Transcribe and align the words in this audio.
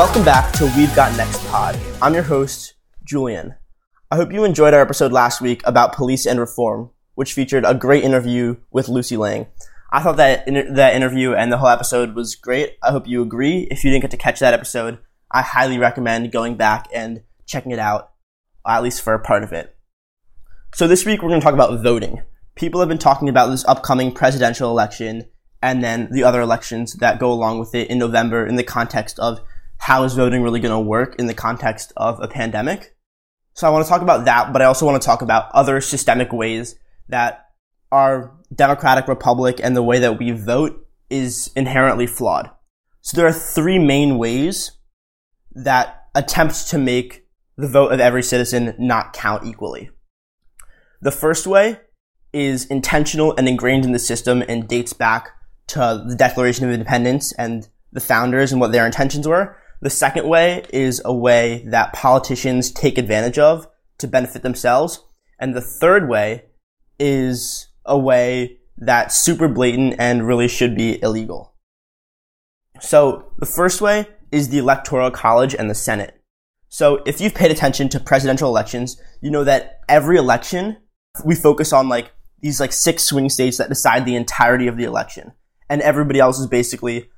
Welcome 0.00 0.24
back 0.24 0.50
to 0.54 0.64
We've 0.78 0.96
Got 0.96 1.14
Next 1.18 1.46
Pod. 1.48 1.78
I'm 2.00 2.14
your 2.14 2.22
host, 2.22 2.72
Julian. 3.04 3.56
I 4.10 4.16
hope 4.16 4.32
you 4.32 4.44
enjoyed 4.44 4.72
our 4.72 4.80
episode 4.80 5.12
last 5.12 5.42
week 5.42 5.60
about 5.66 5.94
police 5.94 6.24
and 6.24 6.40
reform, 6.40 6.88
which 7.16 7.34
featured 7.34 7.66
a 7.66 7.74
great 7.74 8.02
interview 8.02 8.56
with 8.70 8.88
Lucy 8.88 9.18
Lang. 9.18 9.48
I 9.92 10.02
thought 10.02 10.16
that 10.16 10.46
that 10.46 10.94
interview 10.94 11.34
and 11.34 11.52
the 11.52 11.58
whole 11.58 11.68
episode 11.68 12.14
was 12.14 12.34
great. 12.34 12.78
I 12.82 12.92
hope 12.92 13.06
you 13.06 13.20
agree. 13.20 13.68
If 13.70 13.84
you 13.84 13.90
didn't 13.90 14.00
get 14.00 14.10
to 14.12 14.16
catch 14.16 14.40
that 14.40 14.54
episode, 14.54 15.00
I 15.30 15.42
highly 15.42 15.76
recommend 15.76 16.32
going 16.32 16.56
back 16.56 16.88
and 16.94 17.22
checking 17.44 17.72
it 17.72 17.78
out, 17.78 18.12
at 18.66 18.82
least 18.82 19.02
for 19.02 19.12
a 19.12 19.20
part 19.20 19.44
of 19.44 19.52
it. 19.52 19.76
So 20.74 20.88
this 20.88 21.04
week 21.04 21.20
we're 21.20 21.28
going 21.28 21.42
to 21.42 21.44
talk 21.44 21.52
about 21.52 21.82
voting. 21.82 22.22
People 22.54 22.80
have 22.80 22.88
been 22.88 22.96
talking 22.96 23.28
about 23.28 23.50
this 23.50 23.66
upcoming 23.66 24.12
presidential 24.12 24.70
election 24.70 25.28
and 25.60 25.84
then 25.84 26.08
the 26.10 26.24
other 26.24 26.40
elections 26.40 26.94
that 26.94 27.20
go 27.20 27.30
along 27.30 27.58
with 27.58 27.74
it 27.74 27.90
in 27.90 27.98
November 27.98 28.46
in 28.46 28.56
the 28.56 28.64
context 28.64 29.18
of 29.18 29.42
how 29.80 30.04
is 30.04 30.14
voting 30.14 30.42
really 30.42 30.60
going 30.60 30.72
to 30.72 30.78
work 30.78 31.16
in 31.18 31.26
the 31.26 31.34
context 31.34 31.90
of 31.96 32.20
a 32.20 32.28
pandemic. 32.28 32.94
So 33.54 33.66
I 33.66 33.70
want 33.70 33.84
to 33.84 33.88
talk 33.88 34.02
about 34.02 34.26
that, 34.26 34.52
but 34.52 34.60
I 34.60 34.66
also 34.66 34.84
want 34.84 35.00
to 35.00 35.04
talk 35.04 35.22
about 35.22 35.50
other 35.52 35.80
systemic 35.80 36.32
ways 36.32 36.76
that 37.08 37.46
our 37.90 38.38
democratic 38.54 39.08
republic 39.08 39.58
and 39.62 39.74
the 39.74 39.82
way 39.82 39.98
that 39.98 40.18
we 40.18 40.32
vote 40.32 40.86
is 41.08 41.50
inherently 41.56 42.06
flawed. 42.06 42.50
So 43.00 43.16
there 43.16 43.26
are 43.26 43.32
three 43.32 43.78
main 43.78 44.18
ways 44.18 44.72
that 45.52 46.08
attempt 46.14 46.68
to 46.68 46.78
make 46.78 47.26
the 47.56 47.66
vote 47.66 47.90
of 47.90 48.00
every 48.00 48.22
citizen 48.22 48.74
not 48.78 49.14
count 49.14 49.46
equally. 49.46 49.90
The 51.00 51.10
first 51.10 51.46
way 51.46 51.78
is 52.34 52.66
intentional 52.66 53.34
and 53.36 53.48
ingrained 53.48 53.86
in 53.86 53.92
the 53.92 53.98
system 53.98 54.42
and 54.46 54.68
dates 54.68 54.92
back 54.92 55.30
to 55.68 56.04
the 56.06 56.14
Declaration 56.14 56.66
of 56.66 56.70
Independence 56.70 57.32
and 57.32 57.66
the 57.92 58.00
founders 58.00 58.52
and 58.52 58.60
what 58.60 58.72
their 58.72 58.84
intentions 58.84 59.26
were. 59.26 59.56
The 59.82 59.90
second 59.90 60.28
way 60.28 60.64
is 60.72 61.00
a 61.04 61.14
way 61.14 61.64
that 61.66 61.92
politicians 61.92 62.70
take 62.70 62.98
advantage 62.98 63.38
of 63.38 63.66
to 63.98 64.06
benefit 64.06 64.42
themselves. 64.42 65.02
And 65.38 65.54
the 65.54 65.62
third 65.62 66.08
way 66.08 66.44
is 66.98 67.68
a 67.86 67.98
way 67.98 68.58
that's 68.76 69.18
super 69.18 69.48
blatant 69.48 69.96
and 69.98 70.26
really 70.26 70.48
should 70.48 70.76
be 70.76 71.02
illegal. 71.02 71.54
So 72.80 73.32
the 73.38 73.46
first 73.46 73.80
way 73.80 74.06
is 74.30 74.48
the 74.48 74.58
Electoral 74.58 75.10
College 75.10 75.54
and 75.54 75.70
the 75.70 75.74
Senate. 75.74 76.20
So 76.68 77.02
if 77.06 77.20
you've 77.20 77.34
paid 77.34 77.50
attention 77.50 77.88
to 77.90 78.00
presidential 78.00 78.48
elections, 78.48 79.00
you 79.20 79.30
know 79.30 79.44
that 79.44 79.80
every 79.88 80.16
election 80.16 80.76
we 81.24 81.34
focus 81.34 81.72
on 81.72 81.88
like 81.88 82.12
these 82.40 82.60
like 82.60 82.72
six 82.72 83.02
swing 83.02 83.28
states 83.28 83.56
that 83.58 83.68
decide 83.68 84.04
the 84.04 84.14
entirety 84.14 84.66
of 84.66 84.76
the 84.76 84.84
election. 84.84 85.32
And 85.68 85.82
everybody 85.82 86.20
else 86.20 86.38
is 86.38 86.46
basically 86.46 87.08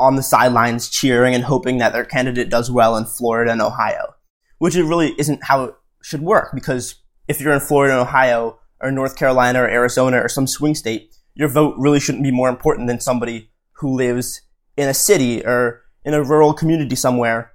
on 0.00 0.16
the 0.16 0.22
sidelines 0.22 0.88
cheering 0.88 1.34
and 1.34 1.44
hoping 1.44 1.78
that 1.78 1.92
their 1.92 2.04
candidate 2.04 2.50
does 2.50 2.70
well 2.70 2.96
in 2.96 3.04
Florida 3.04 3.52
and 3.52 3.62
Ohio, 3.62 4.14
which 4.58 4.74
it 4.74 4.84
really 4.84 5.14
isn't 5.18 5.44
how 5.44 5.64
it 5.64 5.74
should 6.02 6.22
work 6.22 6.50
because 6.54 6.96
if 7.28 7.40
you're 7.40 7.52
in 7.52 7.60
Florida 7.60 7.92
and 7.94 8.08
Ohio 8.08 8.58
or 8.80 8.90
North 8.90 9.16
Carolina 9.16 9.62
or 9.62 9.68
Arizona 9.68 10.20
or 10.20 10.28
some 10.28 10.46
swing 10.46 10.74
state, 10.74 11.14
your 11.34 11.48
vote 11.48 11.74
really 11.78 12.00
shouldn't 12.00 12.24
be 12.24 12.30
more 12.30 12.48
important 12.48 12.88
than 12.88 12.98
somebody 12.98 13.50
who 13.72 13.94
lives 13.94 14.40
in 14.76 14.88
a 14.88 14.94
city 14.94 15.44
or 15.44 15.82
in 16.04 16.14
a 16.14 16.22
rural 16.22 16.52
community 16.54 16.96
somewhere 16.96 17.52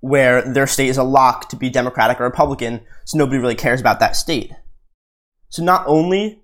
where 0.00 0.42
their 0.42 0.66
state 0.66 0.88
is 0.88 0.96
a 0.96 1.02
lock 1.02 1.48
to 1.48 1.56
be 1.56 1.68
Democratic 1.70 2.20
or 2.20 2.24
Republican, 2.24 2.80
so 3.04 3.18
nobody 3.18 3.38
really 3.38 3.54
cares 3.54 3.80
about 3.80 4.00
that 4.00 4.16
state. 4.16 4.52
So 5.48 5.62
not 5.62 5.84
only 5.86 6.42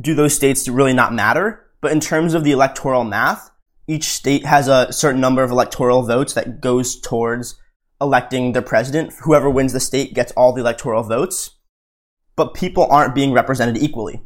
do 0.00 0.14
those 0.14 0.34
states 0.34 0.68
really 0.68 0.92
not 0.92 1.14
matter, 1.14 1.66
but 1.80 1.92
in 1.92 2.00
terms 2.00 2.34
of 2.34 2.44
the 2.44 2.52
electoral 2.52 3.04
math, 3.04 3.50
each 3.86 4.04
state 4.04 4.44
has 4.44 4.68
a 4.68 4.92
certain 4.92 5.20
number 5.20 5.42
of 5.42 5.50
electoral 5.50 6.02
votes 6.02 6.34
that 6.34 6.60
goes 6.60 7.00
towards 7.00 7.58
electing 8.00 8.52
their 8.52 8.62
president. 8.62 9.12
Whoever 9.22 9.48
wins 9.48 9.72
the 9.72 9.80
state 9.80 10.14
gets 10.14 10.32
all 10.32 10.52
the 10.52 10.60
electoral 10.60 11.02
votes, 11.02 11.50
but 12.34 12.54
people 12.54 12.86
aren't 12.90 13.14
being 13.14 13.32
represented 13.32 13.78
equally. 13.78 14.20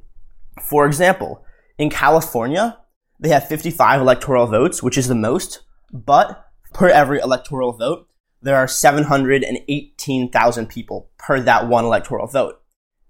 For 0.62 0.86
example, 0.86 1.44
in 1.78 1.90
California, 1.90 2.78
they 3.18 3.28
have 3.28 3.48
55 3.48 4.00
electoral 4.00 4.46
votes, 4.46 4.82
which 4.82 4.98
is 4.98 5.08
the 5.08 5.14
most, 5.14 5.60
but 5.92 6.46
per 6.72 6.88
every 6.88 7.20
electoral 7.20 7.72
vote, 7.72 8.08
there 8.42 8.56
are 8.56 8.66
718,000 8.66 10.66
people 10.66 11.10
per 11.18 11.40
that 11.40 11.68
one 11.68 11.84
electoral 11.84 12.26
vote. 12.26 12.60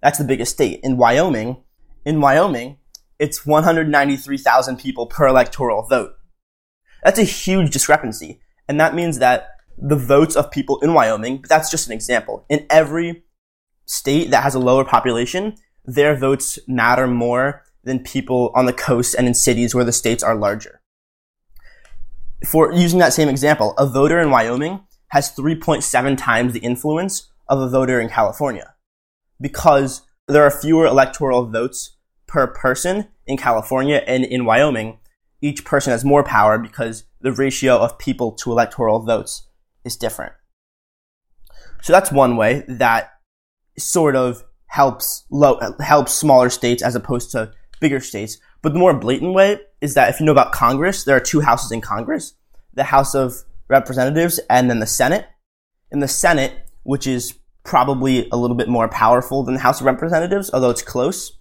That's 0.03 0.19
the 0.19 0.25
biggest 0.25 0.53
state. 0.53 0.81
In 0.83 0.97
Wyoming, 0.97 1.63
in 2.05 2.21
Wyoming, 2.21 2.79
it's 3.19 3.47
193,000 3.47 4.79
people 4.79 5.07
per 5.07 5.29
electoral 5.29 5.83
vote. 5.83 6.15
That's 7.03 7.19
a 7.19 7.25
huge 7.25 7.71
discrepancy. 7.71 8.41
And 8.69 8.79
that 8.81 8.95
means 8.95 9.19
that 9.19 9.49
the 9.77 9.97
votes 9.97 10.37
of 10.37 10.51
people 10.51 10.79
in 10.81 10.95
Wyoming, 10.95 11.39
but 11.39 11.49
that's 11.49 11.71
just 11.71 11.87
an 11.87 11.93
example. 11.93 12.45
In 12.49 12.67
every 12.71 13.25
state 13.87 14.31
that 14.31 14.43
has 14.43 14.55
a 14.55 14.61
lower 14.61 14.85
population, 14.85 15.57
their 15.85 16.17
votes 16.17 16.59
matter 16.69 17.07
more 17.07 17.63
than 17.83 18.01
people 18.01 18.53
on 18.55 18.67
the 18.67 18.73
coast 18.73 19.15
and 19.15 19.27
in 19.27 19.35
cities 19.35 19.75
where 19.75 19.85
the 19.85 19.93
states 19.93 20.23
are 20.23 20.37
larger. 20.37 20.81
For 22.47 22.73
using 22.73 22.99
that 23.01 23.13
same 23.13 23.29
example, 23.29 23.75
a 23.77 23.87
voter 23.87 24.21
in 24.21 24.31
Wyoming 24.31 24.81
has 25.09 25.35
3.7 25.35 26.17
times 26.17 26.53
the 26.53 26.61
influence 26.61 27.31
of 27.49 27.61
a 27.61 27.69
voter 27.69 28.01
in 28.01 28.09
California 28.09 28.75
because 29.41 30.03
there 30.29 30.45
are 30.45 30.51
fewer 30.51 30.87
electoral 30.87 31.47
votes 31.47 31.97
per 32.27 32.47
person 32.47 33.09
in 33.27 33.37
California 33.37 34.03
and 34.07 34.25
in 34.25 34.45
Wyoming. 34.45 35.00
Each 35.41 35.65
person 35.65 35.93
has 35.93 36.05
more 36.05 36.23
power 36.23 36.59
because 36.59 37.05
the 37.21 37.33
ratio 37.33 37.77
of 37.77 37.99
people 37.99 38.33
to 38.33 38.51
electoral 38.51 39.01
votes 39.01 39.49
is 39.85 39.97
different. 39.97 40.33
So 41.83 41.93
that's 41.93 42.13
one 42.13 42.37
way 42.37 42.65
that 42.69 43.11
sort 43.79 44.17
of 44.17 44.45
helps 44.67 45.25
low, 45.31 45.59
helps 45.81 46.13
smaller 46.13 46.51
states 46.51 46.83
as 46.83 46.95
opposed 46.95 47.31
to 47.33 47.53
bigger 47.81 48.01
states. 48.01 48.39
But 48.63 48.73
the 48.73 48.79
more 48.79 48.95
blatant 48.95 49.35
way 49.35 49.59
is 49.81 49.95
that 49.95 50.11
if 50.11 50.21
you 50.21 50.27
know 50.27 50.33
about 50.33 50.53
Congress, 50.53 51.05
there 51.05 51.17
are 51.17 51.21
two 51.21 51.41
houses 51.41 51.73
in 51.73 51.81
Congress, 51.81 52.35
the 52.75 52.85
House 52.85 53.15
of 53.15 53.35
Representatives 53.69 54.39
and 54.51 54.69
then 54.69 54.81
the 54.81 54.87
Senate. 54.87 55.27
In 55.91 56.01
the 56.01 56.09
Senate, 56.09 56.53
which 56.83 57.07
is 57.07 57.35
probably 57.65 58.29
a 58.31 58.37
little 58.37 58.57
bit 58.57 58.69
more 58.69 58.89
powerful 58.89 59.43
than 59.43 59.55
the 59.55 59.61
House 59.61 59.81
of 59.81 59.87
Representatives, 59.87 60.51
although 60.53 60.71
it's 60.71 60.83
close, 60.83 61.33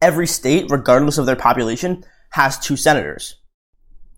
every 0.00 0.26
state, 0.26 0.70
regardless 0.70 1.18
of 1.18 1.26
their 1.26 1.36
population, 1.36 2.04
has 2.32 2.58
two 2.58 2.76
senators. 2.76 3.36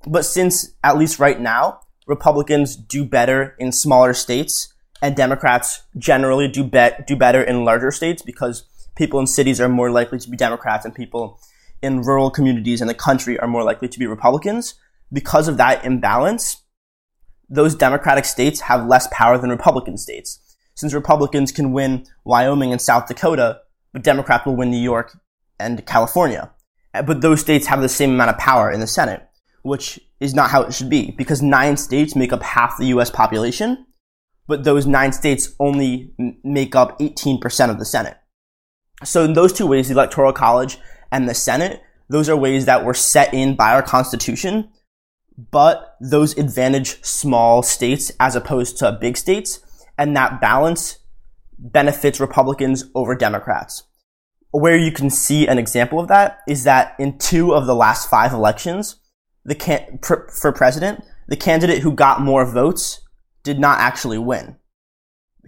But 0.06 0.25
since, 0.25 0.75
at 0.82 0.98
least 0.98 1.19
right 1.19 1.41
now, 1.41 1.80
Republicans 2.06 2.76
do 2.76 3.04
better 3.04 3.56
in 3.58 3.72
smaller 3.72 4.14
states 4.14 4.72
and 5.02 5.16
Democrats 5.16 5.82
generally 5.98 6.48
do, 6.48 6.64
bet 6.64 7.06
do 7.06 7.16
better 7.16 7.42
in 7.42 7.64
larger 7.64 7.91
states 7.91 8.22
because 8.22 8.64
people 8.97 9.19
in 9.20 9.26
cities 9.26 9.60
are 9.60 9.69
more 9.69 9.91
likely 9.91 10.19
to 10.19 10.30
be 10.30 10.36
Democrats 10.36 10.84
and 10.84 10.94
people 10.94 11.41
in 11.82 12.02
rural 12.02 12.30
communities 12.30 12.80
in 12.80 12.88
the 12.88 12.94
country 12.94 13.38
are 13.38 13.48
more 13.48 13.64
likely 13.64 13.88
to 13.88 13.98
be 13.98 14.06
Republicans. 14.06 14.75
Because 15.12 15.48
of 15.48 15.56
that 15.56 15.84
imbalance, 15.84 16.62
those 17.48 17.75
Democratic 17.75 18.25
states 18.25 18.60
have 18.60 18.86
less 18.86 19.08
power 19.12 19.38
than 19.38 19.50
Republican 19.50 19.98
states. 19.98 20.41
Since 20.75 20.94
Republicans 20.94 21.52
can 21.52 21.72
win 21.72 22.06
Wyoming 22.25 22.72
and 22.72 22.81
South 22.81 23.06
Dakota, 23.06 23.60
but 23.92 24.02
Democrats 24.02 24.46
will 24.46 24.56
win 24.56 24.70
New 24.70 24.81
York 24.81 25.19
and 25.58 25.84
California. 25.86 26.50
Uh, 26.94 27.03
but 27.03 27.21
those 27.21 27.41
states 27.41 27.66
have 27.66 27.82
the 27.82 27.88
same 27.88 28.10
amount 28.10 28.31
of 28.31 28.38
power 28.38 28.71
in 28.71 28.81
the 28.81 28.87
Senate, 28.87 29.28
which 29.62 30.00
is 30.21 30.34
not 30.34 30.50
how 30.50 30.62
it 30.62 30.72
should 30.72 30.88
be 30.88 31.10
because 31.10 31.43
nine 31.43 31.77
states 31.77 32.15
make 32.15 32.32
up 32.32 32.43
half 32.43 32.78
the 32.78 32.87
US 32.87 33.10
population, 33.10 33.84
but 34.47 34.65
those 34.65 34.87
nine 34.87 35.12
states 35.12 35.55
only 35.59 36.12
make 36.44 36.75
up 36.75 36.99
18% 37.00 37.71
of 37.71 37.78
the 37.78 37.84
Senate. 37.84 38.16
So 39.03 39.25
in 39.25 39.32
those 39.32 39.53
two 39.53 39.66
ways, 39.66 39.88
the 39.88 39.94
Electoral 39.94 40.32
College 40.32 40.78
and 41.10 41.28
the 41.28 41.34
Senate, 41.34 41.82
those 42.09 42.28
are 42.28 42.37
ways 42.37 42.67
that 42.67 42.85
were 42.85 42.94
set 42.94 43.35
in 43.35 43.56
by 43.56 43.73
our 43.73 43.82
Constitution, 43.82 44.70
but 45.50 45.96
those 46.00 46.38
advantage 46.38 47.02
small 47.02 47.62
states 47.62 48.12
as 48.20 48.37
opposed 48.37 48.79
to 48.79 48.93
big 49.00 49.17
states, 49.17 49.61
and 49.99 50.17
that 50.17 50.41
balance 50.41 50.99
benefits 51.58 52.20
Republicans 52.20 52.85
over 52.94 53.14
Democrats. 53.14 53.85
Where 54.55 54.79
you 54.79 54.93
can 54.93 55.11
see 55.11 55.49
an 55.49 55.59
example 55.59 55.99
of 55.99 56.06
that 56.06 56.39
is 56.47 56.62
that 56.62 56.95
in 57.01 57.19
two 57.19 57.53
of 57.53 57.67
the 57.67 57.75
last 57.75 58.09
five 58.09 58.33
elections, 58.33 59.01
the 59.45 59.56
can- 59.56 59.99
for 60.01 60.53
president, 60.53 61.03
the 61.27 61.37
candidate 61.37 61.81
who 61.81 61.91
got 61.91 62.21
more 62.21 62.47
votes 62.47 63.01
did 63.43 63.59
not 63.59 63.81
actually 63.81 64.19
win. 64.19 64.55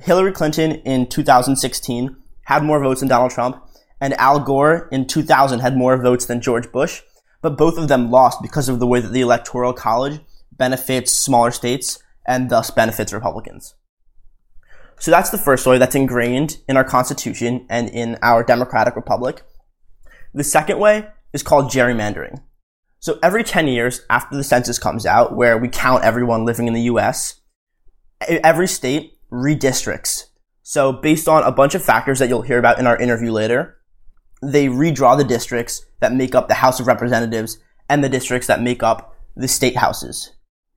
Hillary 0.00 0.32
Clinton 0.32 0.72
in 0.72 1.06
2016 1.06 2.16
had 2.46 2.64
more 2.64 2.82
votes 2.82 2.98
than 2.98 3.08
Donald 3.08 3.30
Trump, 3.30 3.62
and 4.00 4.12
Al 4.14 4.40
Gore 4.40 4.88
in 4.90 5.06
2000 5.06 5.60
had 5.60 5.76
more 5.76 5.96
votes 5.96 6.26
than 6.26 6.40
George 6.40 6.72
Bush, 6.72 7.02
but 7.42 7.56
both 7.56 7.78
of 7.78 7.86
them 7.86 8.10
lost 8.10 8.42
because 8.42 8.68
of 8.68 8.80
the 8.80 8.88
way 8.88 8.98
that 8.98 9.12
the 9.12 9.20
Electoral 9.20 9.72
College 9.72 10.18
benefits 10.50 11.12
smaller 11.12 11.52
states 11.52 12.00
and 12.26 12.50
thus 12.50 12.72
benefits 12.72 13.12
Republicans. 13.12 13.76
So 14.98 15.10
that's 15.10 15.30
the 15.30 15.38
first 15.38 15.66
way 15.66 15.78
that's 15.78 15.94
ingrained 15.94 16.58
in 16.68 16.76
our 16.76 16.84
Constitution 16.84 17.66
and 17.68 17.88
in 17.88 18.18
our 18.22 18.42
democratic 18.42 18.96
republic. 18.96 19.42
The 20.32 20.44
second 20.44 20.78
way 20.78 21.08
is 21.32 21.42
called 21.42 21.70
gerrymandering. 21.70 22.42
So 22.98 23.18
every 23.22 23.44
10 23.44 23.68
years 23.68 24.02
after 24.10 24.36
the 24.36 24.44
census 24.44 24.78
comes 24.78 25.06
out, 25.06 25.36
where 25.36 25.58
we 25.58 25.68
count 25.68 26.04
everyone 26.04 26.44
living 26.44 26.66
in 26.66 26.74
the 26.74 26.82
US, 26.82 27.40
every 28.20 28.66
state 28.66 29.18
redistricts. 29.30 30.24
So 30.62 30.92
based 30.92 31.28
on 31.28 31.42
a 31.42 31.52
bunch 31.52 31.74
of 31.74 31.84
factors 31.84 32.18
that 32.18 32.28
you'll 32.28 32.42
hear 32.42 32.58
about 32.58 32.78
in 32.78 32.86
our 32.86 32.98
interview 32.98 33.30
later, 33.30 33.76
they 34.42 34.66
redraw 34.66 35.16
the 35.16 35.24
districts 35.24 35.84
that 36.00 36.12
make 36.12 36.34
up 36.34 36.48
the 36.48 36.54
House 36.54 36.80
of 36.80 36.86
Representatives 36.86 37.58
and 37.88 38.02
the 38.02 38.08
districts 38.08 38.48
that 38.48 38.60
make 38.60 38.82
up 38.82 39.14
the 39.36 39.48
state 39.48 39.76
houses. 39.76 40.32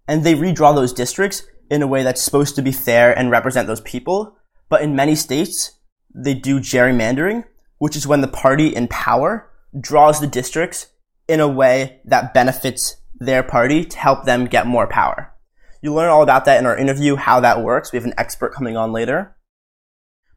And 0.07 0.23
they 0.23 0.35
redraw 0.35 0.75
those 0.75 0.93
districts 0.93 1.43
in 1.69 1.81
a 1.81 1.87
way 1.87 2.03
that's 2.03 2.21
supposed 2.21 2.55
to 2.55 2.61
be 2.61 2.71
fair 2.71 3.17
and 3.17 3.31
represent 3.31 3.67
those 3.67 3.81
people. 3.81 4.37
But 4.69 4.81
in 4.81 4.95
many 4.95 5.15
states, 5.15 5.79
they 6.13 6.33
do 6.33 6.59
gerrymandering, 6.59 7.45
which 7.77 7.95
is 7.95 8.07
when 8.07 8.21
the 8.21 8.27
party 8.27 8.75
in 8.75 8.87
power 8.87 9.49
draws 9.79 10.19
the 10.19 10.27
districts 10.27 10.87
in 11.27 11.39
a 11.39 11.47
way 11.47 12.01
that 12.05 12.33
benefits 12.33 12.97
their 13.19 13.43
party 13.43 13.85
to 13.85 13.97
help 13.97 14.25
them 14.25 14.45
get 14.45 14.65
more 14.65 14.87
power. 14.87 15.33
You'll 15.81 15.95
learn 15.95 16.09
all 16.09 16.23
about 16.23 16.45
that 16.45 16.59
in 16.59 16.65
our 16.65 16.77
interview, 16.77 17.15
how 17.15 17.39
that 17.39 17.61
works. 17.61 17.91
We 17.91 17.97
have 17.97 18.05
an 18.05 18.13
expert 18.17 18.53
coming 18.53 18.75
on 18.75 18.91
later. 18.91 19.35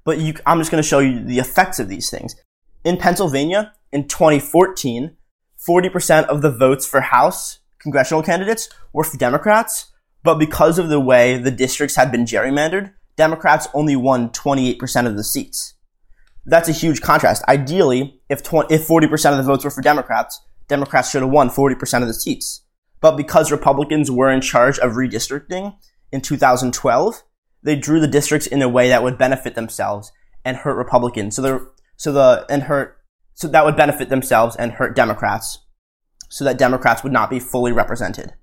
But 0.05 0.19
you, 0.19 0.34
I'm 0.46 0.58
just 0.58 0.70
going 0.70 0.82
to 0.82 0.88
show 0.88 0.99
you 0.99 1.25
the 1.25 1.38
effects 1.38 1.79
of 1.79 1.88
these 1.88 2.11
things. 2.11 2.34
In 2.84 2.96
Pennsylvania, 2.96 3.73
in 3.93 4.08
2014, 4.08 5.17
40% 5.67 6.25
of 6.26 6.43
the 6.43 6.50
votes 6.50 6.87
for 6.87 7.00
House 7.00 7.61
congressional 7.79 8.23
candidates 8.23 8.69
were 8.93 9.05
for 9.05 9.17
Democrats, 9.17 9.92
but 10.22 10.38
because 10.38 10.78
of 10.78 10.88
the 10.88 11.00
way 11.00 11.36
the 11.36 11.50
districts 11.50 11.96
had 11.96 12.12
been 12.12 12.24
gerrymandered, 12.24 12.92
Democrats 13.16 13.69
only 13.74 13.96
won 13.96 14.30
28% 14.30 15.06
of 15.06 15.16
the 15.16 15.24
seats. 15.24 15.74
That's 16.44 16.69
a 16.69 16.72
huge 16.72 17.00
contrast. 17.00 17.44
Ideally, 17.48 18.20
if 18.28 18.42
20, 18.42 18.74
if 18.74 18.86
40% 18.86 19.30
of 19.32 19.36
the 19.36 19.42
votes 19.42 19.64
were 19.64 19.70
for 19.70 19.82
Democrats, 19.82 20.40
Democrats 20.69 21.10
should 21.10 21.22
have 21.22 21.30
won 21.30 21.50
40% 21.50 22.02
of 22.02 22.08
the 22.08 22.14
seats. 22.14 22.62
But 23.00 23.16
because 23.16 23.52
Republicans 23.52 24.10
were 24.10 24.30
in 24.30 24.40
charge 24.40 24.78
of 24.78 24.92
redistricting 24.92 25.76
in 26.10 26.20
2012, 26.20 27.22
they 27.62 27.76
drew 27.76 28.00
the 28.00 28.08
districts 28.08 28.46
in 28.46 28.62
a 28.62 28.69
way 28.69 28.88
that 28.88 29.02
would 29.02 29.19
benefit 29.19 29.54
themselves 29.54 30.12
and 30.44 30.56
hurt 30.56 30.76
Republicans. 30.76 31.36
So 31.36 31.42
the 31.42 31.72
so 31.96 32.12
the 32.12 32.46
and 32.48 32.64
hurt 32.64 32.96
so 33.34 33.48
that 33.48 33.64
would 33.64 33.76
benefit 33.76 34.08
themselves 34.08 34.56
and 34.56 34.72
hurt 34.72 34.96
Democrats, 34.96 35.58
so 36.28 36.44
that 36.44 36.58
Democrats 36.58 37.02
would 37.02 37.12
not 37.12 37.30
be 37.30 37.40
fully 37.40 37.72
represented. 37.72 38.34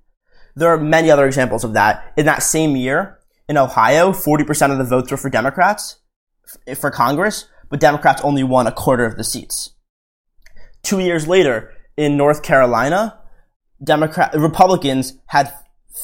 There 0.54 0.68
are 0.68 0.78
many 0.78 1.10
other 1.10 1.26
examples 1.26 1.64
of 1.64 1.72
that. 1.74 2.12
In 2.16 2.26
that 2.26 2.42
same 2.42 2.76
year, 2.76 3.18
in 3.48 3.56
Ohio, 3.56 4.12
40% 4.12 4.70
of 4.70 4.78
the 4.78 4.84
votes 4.84 5.10
were 5.10 5.16
for 5.16 5.30
Democrats 5.30 5.96
for 6.76 6.90
Congress, 6.90 7.46
but 7.68 7.80
Democrats 7.80 8.22
only 8.22 8.42
won 8.42 8.66
a 8.66 8.72
quarter 8.72 9.04
of 9.04 9.16
the 9.16 9.24
seats. 9.24 9.70
Two 10.82 10.98
years 10.98 11.26
later, 11.26 11.72
in 11.96 12.16
North 12.16 12.42
Carolina, 12.42 13.18
Democrat 13.82 14.34
Republicans 14.34 15.14
had 15.26 15.52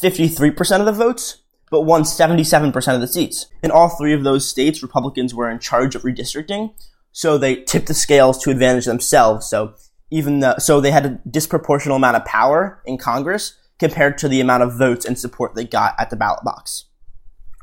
53% 0.03 0.81
of 0.81 0.87
the 0.87 0.93
votes, 0.93 1.43
but 1.71 1.83
won 1.83 2.03
77% 2.03 2.95
of 2.95 3.01
the 3.01 3.09
seats. 3.09 3.47
In 3.63 3.71
all 3.71 3.89
three 3.89 4.13
of 4.13 4.25
those 4.25 4.49
states, 4.49 4.83
Republicans 4.83 5.35
were 5.35 5.51
in 5.51 5.59
charge 5.59 5.95
of 5.95 6.03
redistricting, 6.03 6.75
so 7.13 7.39
they 7.39 7.57
tipped 7.63 7.89
the 7.89 7.95
scales 7.95 8.39
to 8.43 8.51
advantage 8.51 8.85
themselves. 8.85 9.49
So 9.49 9.75
even 10.11 10.45
so 10.59 10.81
they 10.81 10.91
had 10.91 11.07
a 11.07 11.21
disproportional 11.29 11.97
amount 11.97 12.17
of 12.17 12.25
power 12.25 12.83
in 12.87 12.99
Congress 12.99 13.55
compared 13.79 14.19
to 14.19 14.29
the 14.29 14.41
amount 14.41 14.63
of 14.63 14.77
votes 14.77 15.05
and 15.05 15.19
support 15.19 15.55
they 15.55 15.65
got 15.65 15.95
at 15.99 16.11
the 16.11 16.17
ballot 16.17 16.45
box. 16.45 16.87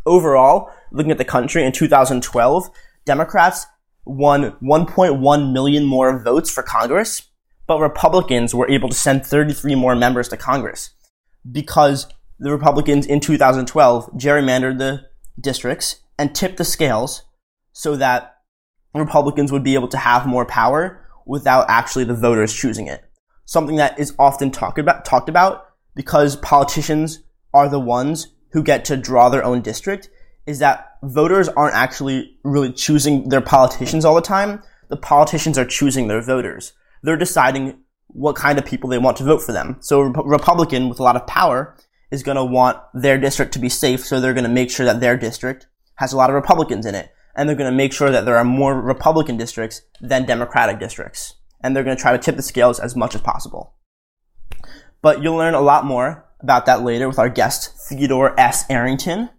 Overall, 0.06 0.70
looking 0.92 1.12
at 1.12 1.18
the 1.18 1.26
country 1.26 1.64
in 1.64 1.72
2012, 1.72 2.70
Democrats 3.06 3.66
won 4.06 4.52
1.1 4.62 5.54
million 5.54 5.86
more 5.86 6.20
votes 6.20 6.50
for 6.50 6.62
Congress, 6.62 7.30
but 7.68 7.80
Republicans 7.80 8.54
were 8.54 8.70
able 8.70 8.90
to 8.90 8.96
send 8.96 9.26
33 9.26 9.76
more 9.76 9.96
members 9.96 10.28
to 10.30 10.38
Congress 10.38 10.92
because 11.50 12.08
the 12.40 12.52
Republicans 12.52 13.06
in 13.06 13.20
2012 13.20 14.12
gerrymandered 14.14 14.78
the 14.78 15.06
districts 15.40 16.02
and 16.20 16.36
tipped 16.36 16.58
the 16.58 16.66
scales 16.66 17.24
so 17.72 17.96
that 17.96 18.38
Republicans 18.94 19.52
would 19.52 19.64
be 19.64 19.74
able 19.74 19.88
to 19.88 19.98
have 19.98 20.28
more 20.28 20.46
power 20.46 21.08
without 21.26 21.66
actually 21.70 22.04
the 22.04 22.14
voters 22.14 22.54
choosing 22.54 22.88
it. 22.88 23.04
Something 23.46 23.78
that 23.78 23.98
is 24.00 24.14
often 24.20 24.52
talked 24.52 24.78
about, 24.78 25.06
talked 25.06 25.30
about 25.30 25.63
because 25.96 26.36
politicians 26.38 27.20
are 27.54 27.70
the 27.70 27.80
ones 27.80 28.28
who 28.52 28.64
get 28.64 28.86
to 28.86 28.98
draw 28.98 29.30
their 29.30 29.44
own 29.44 29.62
district 29.62 30.10
is 30.46 30.60
that 30.60 30.98
voters 31.04 31.50
aren't 31.50 31.76
actually 31.76 32.38
really 32.44 32.72
choosing 32.72 33.30
their 33.30 33.42
politicians 33.42 34.06
all 34.06 34.16
the 34.16 34.22
time. 34.22 34.62
The 34.90 34.98
politicians 34.98 35.58
are 35.58 35.66
choosing 35.66 36.08
their 36.08 36.22
voters. 36.22 36.74
They're 37.02 37.18
deciding 37.18 37.80
what 38.08 38.36
kind 38.36 38.60
of 38.60 38.66
people 38.66 38.90
they 38.90 38.98
want 38.98 39.18
to 39.18 39.24
vote 39.24 39.42
for 39.42 39.52
them. 39.52 39.78
So 39.80 40.02
a 40.02 40.10
Republican 40.10 40.90
with 40.90 41.00
a 41.00 41.04
lot 41.04 41.16
of 41.16 41.26
power 41.28 41.76
is 42.12 42.24
going 42.24 42.38
to 42.38 42.46
want 42.46 42.78
their 42.94 43.18
district 43.18 43.54
to 43.54 43.60
be 43.60 43.70
safe. 43.70 44.06
So 44.06 44.20
they're 44.20 44.34
going 44.34 44.44
to 44.44 44.50
make 44.50 44.70
sure 44.70 44.86
that 44.86 45.00
their 45.00 45.18
district 45.18 45.68
has 45.96 46.14
a 46.14 46.18
lot 46.18 46.30
of 46.30 46.36
Republicans 46.36 46.86
in 46.86 46.96
it. 46.96 47.12
And 47.36 47.50
they're 47.50 47.56
going 47.56 47.72
to 47.72 47.76
make 47.76 47.94
sure 47.94 48.12
that 48.12 48.26
there 48.26 48.38
are 48.38 48.44
more 48.44 48.80
Republican 48.80 49.38
districts 49.38 49.82
than 50.00 50.26
Democratic 50.26 50.80
districts. 50.80 51.36
And 51.62 51.76
they're 51.76 51.84
going 51.84 51.98
to 51.98 52.02
try 52.02 52.12
to 52.12 52.20
tip 52.20 52.36
the 52.36 52.44
scales 52.44 52.80
as 52.80 52.96
much 52.96 53.16
as 53.16 53.22
possible. 53.22 53.74
But 55.04 55.22
you'll 55.22 55.36
learn 55.36 55.54
a 55.54 55.62
lot 55.62 55.86
more 55.86 56.26
about 56.40 56.66
that 56.66 56.82
later 56.82 57.08
with 57.08 57.20
our 57.20 57.30
guest, 57.30 57.78
Theodore 57.88 58.40
S. 58.40 58.66
Arrington, 58.70 59.30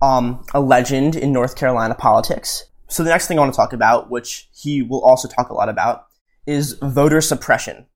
um, 0.00 0.44
a 0.54 0.60
legend 0.60 1.16
in 1.16 1.32
North 1.32 1.56
Carolina 1.56 1.94
politics. 1.94 2.64
So 2.86 3.02
the 3.02 3.10
next 3.10 3.26
thing 3.26 3.38
I 3.38 3.42
want 3.42 3.52
to 3.52 3.56
talk 3.56 3.74
about, 3.74 4.08
which 4.08 4.48
he 4.54 4.82
will 4.82 5.04
also 5.04 5.28
talk 5.28 5.50
a 5.50 5.54
lot 5.54 5.68
about, 5.68 6.06
is 6.46 6.78
voter 6.80 7.20
suppression. 7.20 7.86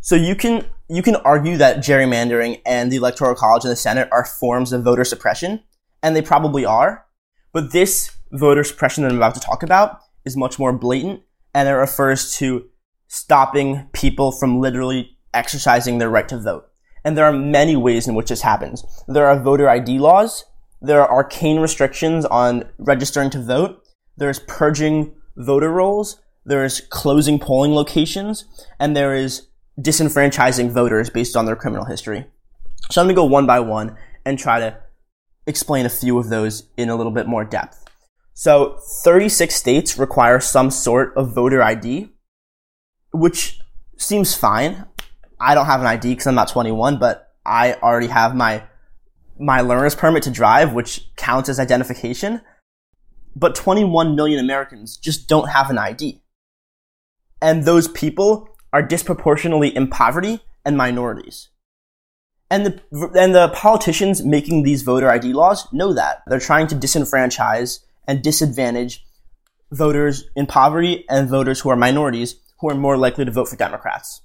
So 0.00 0.16
you 0.16 0.34
can 0.34 0.66
you 0.88 1.02
can 1.02 1.16
argue 1.16 1.56
that 1.58 1.78
gerrymandering 1.78 2.60
and 2.66 2.90
the 2.90 2.96
electoral 2.96 3.34
college 3.34 3.64
and 3.64 3.70
the 3.70 3.76
Senate 3.76 4.08
are 4.10 4.24
forms 4.24 4.72
of 4.72 4.82
voter 4.82 5.04
suppression, 5.04 5.62
and 6.02 6.16
they 6.16 6.22
probably 6.22 6.64
are. 6.64 7.06
But 7.52 7.72
this 7.72 8.10
voter 8.32 8.64
suppression 8.64 9.04
that 9.04 9.10
I'm 9.10 9.18
about 9.18 9.34
to 9.34 9.40
talk 9.40 9.62
about 9.62 10.00
is 10.24 10.36
much 10.36 10.58
more 10.58 10.72
blatant, 10.72 11.22
and 11.54 11.68
it 11.68 11.72
refers 11.72 12.34
to 12.36 12.68
stopping 13.08 13.88
people 13.92 14.32
from 14.32 14.60
literally 14.60 15.11
exercising 15.34 15.98
their 15.98 16.10
right 16.10 16.28
to 16.28 16.38
vote. 16.38 16.68
And 17.04 17.16
there 17.16 17.24
are 17.24 17.32
many 17.32 17.76
ways 17.76 18.06
in 18.06 18.14
which 18.14 18.28
this 18.28 18.42
happens. 18.42 18.84
There 19.08 19.26
are 19.26 19.40
voter 19.40 19.68
ID 19.68 19.98
laws. 19.98 20.44
There 20.80 21.00
are 21.00 21.10
arcane 21.10 21.60
restrictions 21.60 22.24
on 22.26 22.68
registering 22.78 23.30
to 23.30 23.42
vote. 23.42 23.82
There's 24.16 24.40
purging 24.40 25.14
voter 25.36 25.70
rolls. 25.70 26.20
There's 26.44 26.80
closing 26.80 27.38
polling 27.38 27.72
locations. 27.72 28.44
And 28.78 28.96
there 28.96 29.14
is 29.14 29.48
disenfranchising 29.80 30.70
voters 30.70 31.10
based 31.10 31.36
on 31.36 31.46
their 31.46 31.56
criminal 31.56 31.86
history. 31.86 32.26
So 32.90 33.00
I'm 33.00 33.06
going 33.06 33.14
to 33.14 33.20
go 33.20 33.24
one 33.24 33.46
by 33.46 33.60
one 33.60 33.96
and 34.24 34.38
try 34.38 34.60
to 34.60 34.78
explain 35.46 35.86
a 35.86 35.90
few 35.90 36.18
of 36.18 36.28
those 36.28 36.68
in 36.76 36.88
a 36.88 36.94
little 36.94 37.12
bit 37.12 37.26
more 37.26 37.44
depth. 37.44 37.84
So 38.34 38.78
36 39.02 39.54
states 39.54 39.98
require 39.98 40.40
some 40.40 40.70
sort 40.70 41.16
of 41.16 41.34
voter 41.34 41.62
ID, 41.62 42.10
which 43.12 43.60
seems 43.98 44.34
fine. 44.34 44.86
I 45.42 45.54
don't 45.54 45.66
have 45.66 45.80
an 45.80 45.86
ID 45.86 46.10
because 46.10 46.26
I'm 46.28 46.36
not 46.36 46.48
21, 46.48 46.98
but 46.98 47.32
I 47.44 47.74
already 47.74 48.06
have 48.06 48.34
my 48.34 48.62
my 49.38 49.60
learner's 49.60 49.96
permit 49.96 50.22
to 50.22 50.30
drive, 50.30 50.72
which 50.72 51.10
counts 51.16 51.48
as 51.48 51.58
identification. 51.58 52.40
But 53.34 53.54
21 53.54 54.14
million 54.14 54.38
Americans 54.38 54.96
just 54.96 55.26
don't 55.26 55.48
have 55.48 55.68
an 55.68 55.78
ID. 55.78 56.22
And 57.40 57.64
those 57.64 57.88
people 57.88 58.48
are 58.72 58.82
disproportionately 58.82 59.74
in 59.74 59.88
poverty 59.88 60.40
and 60.64 60.76
minorities. 60.76 61.48
And 62.50 62.66
the, 62.66 63.10
and 63.18 63.34
the 63.34 63.48
politicians 63.48 64.22
making 64.22 64.62
these 64.62 64.82
voter 64.82 65.10
ID 65.10 65.32
laws 65.32 65.66
know 65.72 65.94
that. 65.94 66.22
They're 66.26 66.38
trying 66.38 66.66
to 66.68 66.76
disenfranchise 66.76 67.80
and 68.06 68.22
disadvantage 68.22 69.04
voters 69.72 70.24
in 70.36 70.46
poverty 70.46 71.06
and 71.08 71.28
voters 71.28 71.60
who 71.60 71.70
are 71.70 71.76
minorities 71.76 72.36
who 72.60 72.68
are 72.68 72.74
more 72.74 72.98
likely 72.98 73.24
to 73.24 73.30
vote 73.30 73.48
for 73.48 73.56
Democrats. 73.56 74.20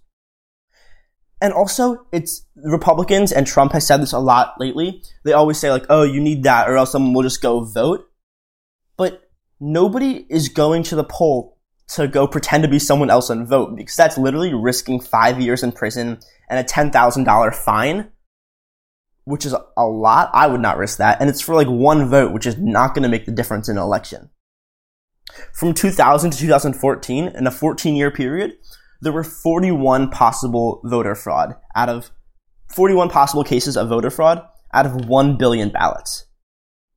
And 1.39 1.53
also, 1.53 2.07
it's 2.11 2.45
Republicans, 2.55 3.31
and 3.31 3.45
Trump 3.45 3.71
has 3.73 3.85
said 3.85 4.01
this 4.01 4.13
a 4.13 4.19
lot 4.19 4.55
lately. 4.59 5.03
They 5.23 5.33
always 5.33 5.59
say, 5.59 5.69
like, 5.69 5.85
oh, 5.89 6.03
you 6.03 6.19
need 6.19 6.43
that, 6.43 6.67
or 6.67 6.77
else 6.77 6.91
someone 6.91 7.13
will 7.13 7.23
just 7.23 7.41
go 7.41 7.63
vote. 7.63 8.09
But 8.97 9.29
nobody 9.59 10.25
is 10.29 10.49
going 10.49 10.83
to 10.83 10.95
the 10.95 11.03
poll 11.03 11.59
to 11.89 12.07
go 12.07 12.27
pretend 12.27 12.63
to 12.63 12.69
be 12.69 12.79
someone 12.79 13.11
else 13.11 13.29
and 13.29 13.47
vote, 13.47 13.75
because 13.75 13.95
that's 13.95 14.17
literally 14.17 14.53
risking 14.53 14.99
five 14.99 15.39
years 15.39 15.61
in 15.61 15.71
prison 15.71 16.19
and 16.49 16.59
a 16.59 16.63
$10,000 16.63 17.55
fine, 17.55 18.09
which 19.25 19.45
is 19.45 19.53
a 19.53 19.85
lot. 19.85 20.31
I 20.33 20.47
would 20.47 20.61
not 20.61 20.77
risk 20.77 20.97
that. 20.97 21.21
And 21.21 21.29
it's 21.29 21.41
for 21.41 21.53
like 21.53 21.67
one 21.67 22.09
vote, 22.09 22.33
which 22.33 22.47
is 22.47 22.57
not 22.57 22.95
going 22.95 23.03
to 23.03 23.09
make 23.09 23.25
the 23.25 23.31
difference 23.31 23.69
in 23.69 23.77
an 23.77 23.83
election. 23.83 24.31
From 25.53 25.73
2000 25.73 26.31
to 26.31 26.37
2014, 26.37 27.27
in 27.27 27.47
a 27.47 27.51
14 27.51 27.95
year 27.95 28.09
period, 28.09 28.53
there 29.01 29.13
were 29.13 29.23
41 29.23 30.09
possible 30.09 30.81
voter 30.83 31.15
fraud 31.15 31.55
out 31.75 31.89
of 31.89 32.11
41 32.73 33.09
possible 33.09 33.43
cases 33.43 33.77
of 33.77 33.89
voter 33.89 34.09
fraud 34.09 34.41
out 34.73 34.85
of 34.85 35.05
1 35.05 35.37
billion 35.37 35.69
ballots. 35.69 36.25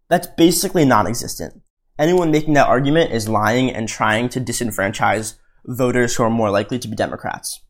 That's 0.09 0.26
basically 0.37 0.85
non-existent. 0.85 1.62
Anyone 1.99 2.30
making 2.30 2.54
that 2.54 2.66
argument 2.66 3.12
is 3.12 3.28
lying 3.28 3.71
and 3.71 3.88
trying 3.88 4.28
to 4.30 4.40
disenfranchise 4.40 5.35
voters 5.66 6.16
who 6.16 6.23
are 6.23 6.30
more 6.30 6.50
likely 6.50 6.78
to 6.78 6.88
be 6.88 6.97
Democrats. 6.97 7.61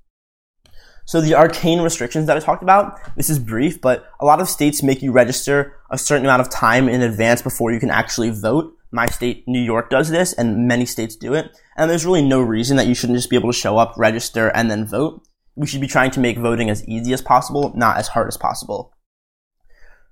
So 1.05 1.21
the 1.21 1.35
arcane 1.35 1.81
restrictions 1.81 2.27
that 2.27 2.37
I 2.37 2.41
talked 2.41 2.63
about, 2.63 2.97
this 3.17 3.29
is 3.29 3.41
brief, 3.41 3.81
but 3.81 4.07
a 4.21 4.25
lot 4.25 4.41
of 4.41 4.49
states 4.49 4.83
make 4.83 5.03
you 5.03 5.11
register 5.11 5.75
a 5.91 5.99
certain 5.99 6.25
amount 6.25 6.43
of 6.43 6.51
time 6.51 6.89
in 6.89 7.03
advance 7.03 7.43
before 7.43 7.73
you 7.73 7.81
can 7.81 7.91
actually 7.91 8.31
vote. 8.31 8.73
My 8.93 9.07
state, 9.07 9.45
New 9.47 9.61
York, 9.61 9.91
does 9.91 10.11
this, 10.11 10.33
and 10.33 10.67
many 10.67 10.85
states 10.85 11.17
do 11.17 11.35
it. 11.35 11.57
And 11.77 11.91
there's 11.91 12.05
really 12.05 12.27
no 12.27 12.41
reason 12.41 12.77
that 12.77 12.87
you 12.87 12.95
shouldn't 12.95 13.19
just 13.19 13.31
be 13.31 13.37
able 13.37 13.53
to 13.53 13.59
show 13.59 13.79
up, 13.79 13.95
register, 13.97 14.49
and 14.49 14.71
then 14.71 14.87
vote. 14.87 15.23
We 15.55 15.67
should 15.67 15.81
be 15.81 15.87
trying 15.87 16.11
to 16.13 16.21
make 16.21 16.39
voting 16.39 16.71
as 16.71 16.87
easy 16.89 17.13
as 17.13 17.23
possible, 17.23 17.73
not 17.77 17.99
as 17.99 18.09
hard 18.09 18.29
as 18.29 18.37
possible. 18.37 18.95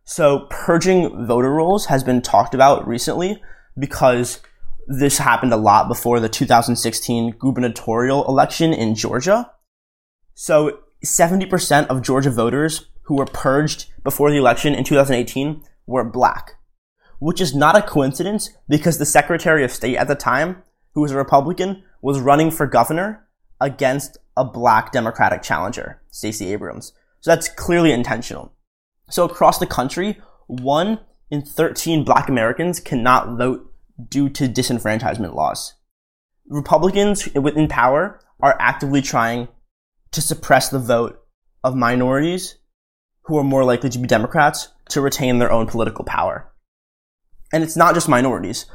So 0.05 0.47
purging 0.49 1.27
voter 1.27 1.53
rolls 1.53 1.87
has 1.87 2.03
been 2.03 2.23
talked 2.23 2.55
about 2.55 2.87
recently 2.89 3.43
because 3.79 4.41
this 4.87 5.19
happened 5.19 5.53
a 5.53 5.59
lot 5.59 5.87
before 5.87 6.19
the 6.19 6.31
2016 6.31 7.33
gubernatorial 7.33 8.27
election 8.27 8.73
in 8.73 8.95
Georgia. 8.95 9.51
So 10.35 10.79
70% 11.05 11.89
of 11.89 12.03
Georgia 12.03 12.31
voters 12.31 12.87
who 13.03 13.17
were 13.17 13.27
purged 13.27 13.87
before 14.03 14.31
the 14.31 14.39
election 14.39 14.75
in 14.75 14.85
2018 14.85 15.63
were 15.87 16.05
black, 16.05 16.55
which 17.19 17.41
is 17.41 17.55
not 17.55 17.77
a 17.77 17.83
coincidence 17.83 18.51
because 18.69 18.99
the 18.99 19.07
Secretary 19.07 19.65
of 19.65 19.73
State 19.73 19.97
at 19.97 20.09
the 20.09 20.15
time, 20.15 20.63
who 20.95 21.01
was 21.01 21.13
a 21.13 21.17
Republican, 21.17 21.83
was 22.01 22.21
running 22.21 22.51
for 22.51 22.67
governor 22.67 23.27
against 23.61 24.19
a 24.37 24.45
black 24.45 24.93
Democratic 24.93 25.43
challenger, 25.43 26.01
Stacey 26.11 26.53
Abrams. 26.53 26.93
So 27.21 27.31
that's 27.31 27.49
clearly 27.49 27.93
intentional. 27.93 28.53
So 29.11 29.25
across 29.25 29.59
the 29.59 29.67
country, 29.67 30.21
one 30.47 31.01
in 31.31 31.43
13 31.43 32.05
black 32.05 32.29
Americans 32.29 32.81
cannot 32.81 33.37
vote 33.37 33.73
due 34.09 34.29
to 34.31 34.49
disenfranchisement 34.49 35.35
laws. 35.35 35.75
Republicans 36.47 37.29
within 37.35 37.69
power 37.69 38.21
are 38.41 38.57
actively 38.61 39.03
trying 39.03 39.49
to 40.13 40.23
suppress 40.23 40.69
the 40.69 40.79
vote 40.79 41.21
of 41.65 41.75
minorities 41.75 42.57
who 43.23 43.37
are 43.37 43.45
more 43.45 43.65
likely 43.65 43.91
to 43.91 43.99
be 43.99 44.07
Democrats 44.07 44.69
to 44.89 45.01
retain 45.01 45.39
their 45.39 45.53
own 45.53 45.67
political 45.67 46.05
power. 46.05 46.51
And 47.53 47.63
it's 47.63 47.77
not 47.77 47.95
just 47.95 48.09
minorities. 48.09 48.67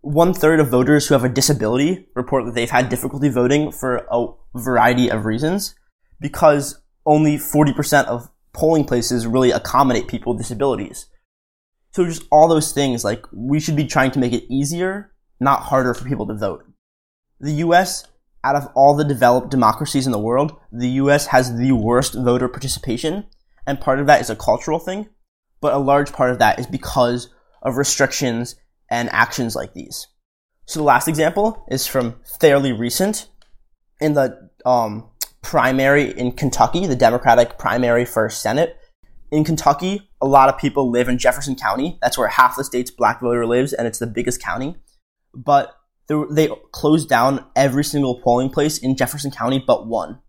One 0.00 0.34
third 0.34 0.58
of 0.58 0.68
voters 0.68 1.06
who 1.06 1.14
have 1.14 1.24
a 1.24 1.28
disability 1.28 2.08
report 2.14 2.44
that 2.46 2.54
they've 2.54 2.70
had 2.70 2.88
difficulty 2.88 3.28
voting 3.28 3.70
for 3.70 4.06
a 4.10 4.26
variety 4.54 5.10
of 5.10 5.24
reasons 5.24 5.74
because 6.20 6.80
only 7.06 7.36
40% 7.36 8.06
of 8.06 8.28
polling 8.52 8.84
places 8.84 9.26
really 9.26 9.50
accommodate 9.50 10.08
people 10.08 10.32
with 10.32 10.42
disabilities. 10.42 11.06
So 11.92 12.04
just 12.06 12.24
all 12.32 12.48
those 12.48 12.72
things, 12.72 13.04
like 13.04 13.24
we 13.32 13.60
should 13.60 13.76
be 13.76 13.86
trying 13.86 14.10
to 14.12 14.18
make 14.18 14.32
it 14.32 14.44
easier, 14.52 15.12
not 15.40 15.62
harder 15.62 15.94
for 15.94 16.08
people 16.08 16.26
to 16.26 16.34
vote. 16.34 16.64
The 17.40 17.52
US 17.54 18.06
out 18.44 18.56
of 18.56 18.68
all 18.74 18.96
the 18.96 19.04
developed 19.04 19.50
democracies 19.50 20.06
in 20.06 20.12
the 20.12 20.18
world, 20.18 20.58
the 20.72 20.88
US 20.88 21.26
has 21.26 21.56
the 21.56 21.72
worst 21.72 22.14
voter 22.14 22.48
participation. 22.48 23.26
And 23.66 23.80
part 23.80 24.00
of 24.00 24.06
that 24.06 24.20
is 24.20 24.30
a 24.30 24.36
cultural 24.36 24.78
thing, 24.78 25.08
but 25.60 25.72
a 25.72 25.78
large 25.78 26.12
part 26.12 26.30
of 26.30 26.38
that 26.40 26.58
is 26.58 26.66
because 26.66 27.28
of 27.62 27.76
restrictions 27.76 28.56
and 28.90 29.08
actions 29.10 29.56
like 29.56 29.72
these. 29.72 30.08
So 30.66 30.80
the 30.80 30.84
last 30.84 31.08
example 31.08 31.64
is 31.70 31.86
from 31.86 32.16
fairly 32.40 32.72
recent 32.72 33.28
in 34.00 34.14
the 34.14 34.50
um, 34.64 35.08
primary 35.42 36.10
in 36.10 36.32
Kentucky, 36.32 36.86
the 36.86 36.96
Democratic 36.96 37.58
primary 37.58 38.04
for 38.04 38.28
Senate. 38.28 38.76
In 39.30 39.44
Kentucky, 39.44 40.10
a 40.20 40.26
lot 40.26 40.48
of 40.48 40.58
people 40.58 40.90
live 40.90 41.08
in 41.08 41.18
Jefferson 41.18 41.56
County. 41.56 41.98
That's 42.02 42.18
where 42.18 42.28
half 42.28 42.56
the 42.56 42.64
state's 42.64 42.90
black 42.90 43.20
voter 43.20 43.46
lives, 43.46 43.72
and 43.72 43.86
it's 43.86 43.98
the 43.98 44.06
biggest 44.06 44.42
county. 44.42 44.76
But 45.34 45.74
they 46.08 46.48
closed 46.72 47.08
down 47.08 47.46
every 47.56 47.84
single 47.84 48.20
polling 48.20 48.50
place 48.50 48.78
in 48.78 48.96
Jefferson 48.96 49.30
County 49.30 49.62
but 49.64 49.86
one. 49.86 50.20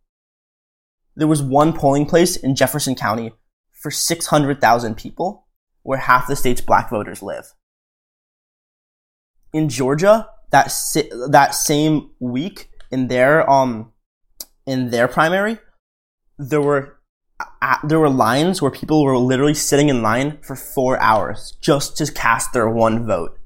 There 1.16 1.28
was 1.28 1.42
one 1.42 1.74
polling 1.74 2.06
place 2.06 2.38
in 2.38 2.56
Jefferson 2.56 2.96
County 2.96 3.34
for 3.74 3.92
600,000 3.92 4.96
people 4.96 5.43
where 5.84 6.00
half 6.00 6.28
the 6.28 6.36
state's 6.36 6.62
black 6.62 6.90
voters 6.90 7.22
live. 7.22 7.54
In 9.54 9.70
Georgia, 9.70 10.30
that 10.52 10.72
si- 10.72 11.12
that 11.30 11.54
same 11.54 12.12
week 12.20 12.70
in 12.92 13.08
their 13.08 13.48
um 13.50 13.92
in 14.66 14.90
their 14.90 15.08
primary, 15.08 15.60
there 16.38 16.62
were 16.62 17.00
there 17.84 18.00
were 18.00 18.10
lines 18.10 18.62
where 18.62 18.72
people 18.72 19.04
were 19.04 19.18
literally 19.18 19.54
sitting 19.54 19.90
in 19.90 20.02
line 20.02 20.38
for 20.42 20.56
4 20.56 21.00
hours 21.00 21.58
just 21.62 21.98
to 21.98 22.12
cast 22.12 22.54
their 22.54 22.70
one 22.70 23.06
vote. 23.06 23.38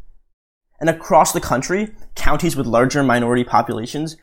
And 0.80 0.90
across 0.90 1.32
the 1.32 1.42
country, 1.42 1.96
counties 2.16 2.56
with 2.56 2.68
larger 2.68 3.02
minority 3.02 3.44
populations 3.44 4.18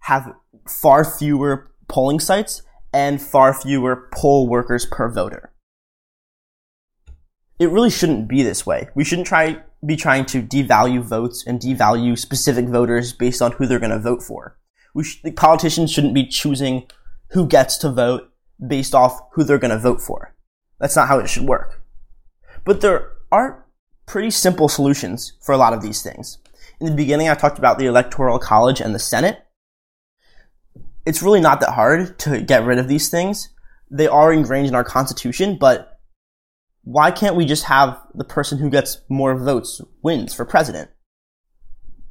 have 0.00 0.32
far 0.68 1.04
fewer 1.04 1.70
polling 1.88 2.20
sites 2.20 2.62
and 2.92 3.22
far 3.22 3.54
fewer 3.54 4.08
poll 4.12 4.48
workers 4.48 4.86
per 4.86 5.08
voter. 5.08 5.52
It 7.60 7.68
really 7.68 7.90
shouldn't 7.90 8.26
be 8.26 8.42
this 8.42 8.64
way. 8.64 8.88
We 8.94 9.04
shouldn't 9.04 9.28
try 9.28 9.62
be 9.84 9.94
trying 9.94 10.24
to 10.26 10.42
devalue 10.42 11.02
votes 11.02 11.44
and 11.46 11.60
devalue 11.60 12.18
specific 12.18 12.66
voters 12.66 13.12
based 13.12 13.42
on 13.42 13.52
who 13.52 13.66
they're 13.66 13.78
going 13.78 13.90
to 13.90 13.98
vote 13.98 14.22
for. 14.22 14.58
We 14.94 15.04
sh- 15.04 15.20
the 15.22 15.30
politicians 15.30 15.92
shouldn't 15.92 16.14
be 16.14 16.26
choosing 16.26 16.86
who 17.30 17.46
gets 17.46 17.76
to 17.78 17.90
vote 17.90 18.30
based 18.66 18.94
off 18.94 19.20
who 19.32 19.44
they're 19.44 19.58
going 19.58 19.70
to 19.70 19.78
vote 19.78 20.00
for. 20.00 20.34
That's 20.78 20.96
not 20.96 21.08
how 21.08 21.18
it 21.18 21.28
should 21.28 21.46
work. 21.46 21.82
But 22.64 22.80
there 22.80 23.12
are 23.30 23.66
pretty 24.06 24.30
simple 24.30 24.68
solutions 24.68 25.34
for 25.42 25.52
a 25.52 25.58
lot 25.58 25.74
of 25.74 25.82
these 25.82 26.02
things. 26.02 26.38
In 26.80 26.86
the 26.86 26.94
beginning, 26.94 27.28
I 27.28 27.34
talked 27.34 27.58
about 27.58 27.78
the 27.78 27.86
Electoral 27.86 28.38
College 28.38 28.80
and 28.80 28.94
the 28.94 28.98
Senate. 28.98 29.38
It's 31.04 31.22
really 31.22 31.40
not 31.40 31.60
that 31.60 31.74
hard 31.74 32.18
to 32.20 32.40
get 32.40 32.64
rid 32.64 32.78
of 32.78 32.88
these 32.88 33.10
things. 33.10 33.50
They 33.90 34.08
are 34.08 34.32
ingrained 34.32 34.68
in 34.68 34.74
our 34.74 34.84
Constitution, 34.84 35.58
but 35.58 35.99
why 36.82 37.10
can't 37.10 37.36
we 37.36 37.46
just 37.46 37.64
have 37.64 38.00
the 38.14 38.24
person 38.24 38.58
who 38.58 38.70
gets 38.70 39.00
more 39.08 39.36
votes 39.36 39.80
wins 40.02 40.34
for 40.34 40.44
president? 40.44 40.90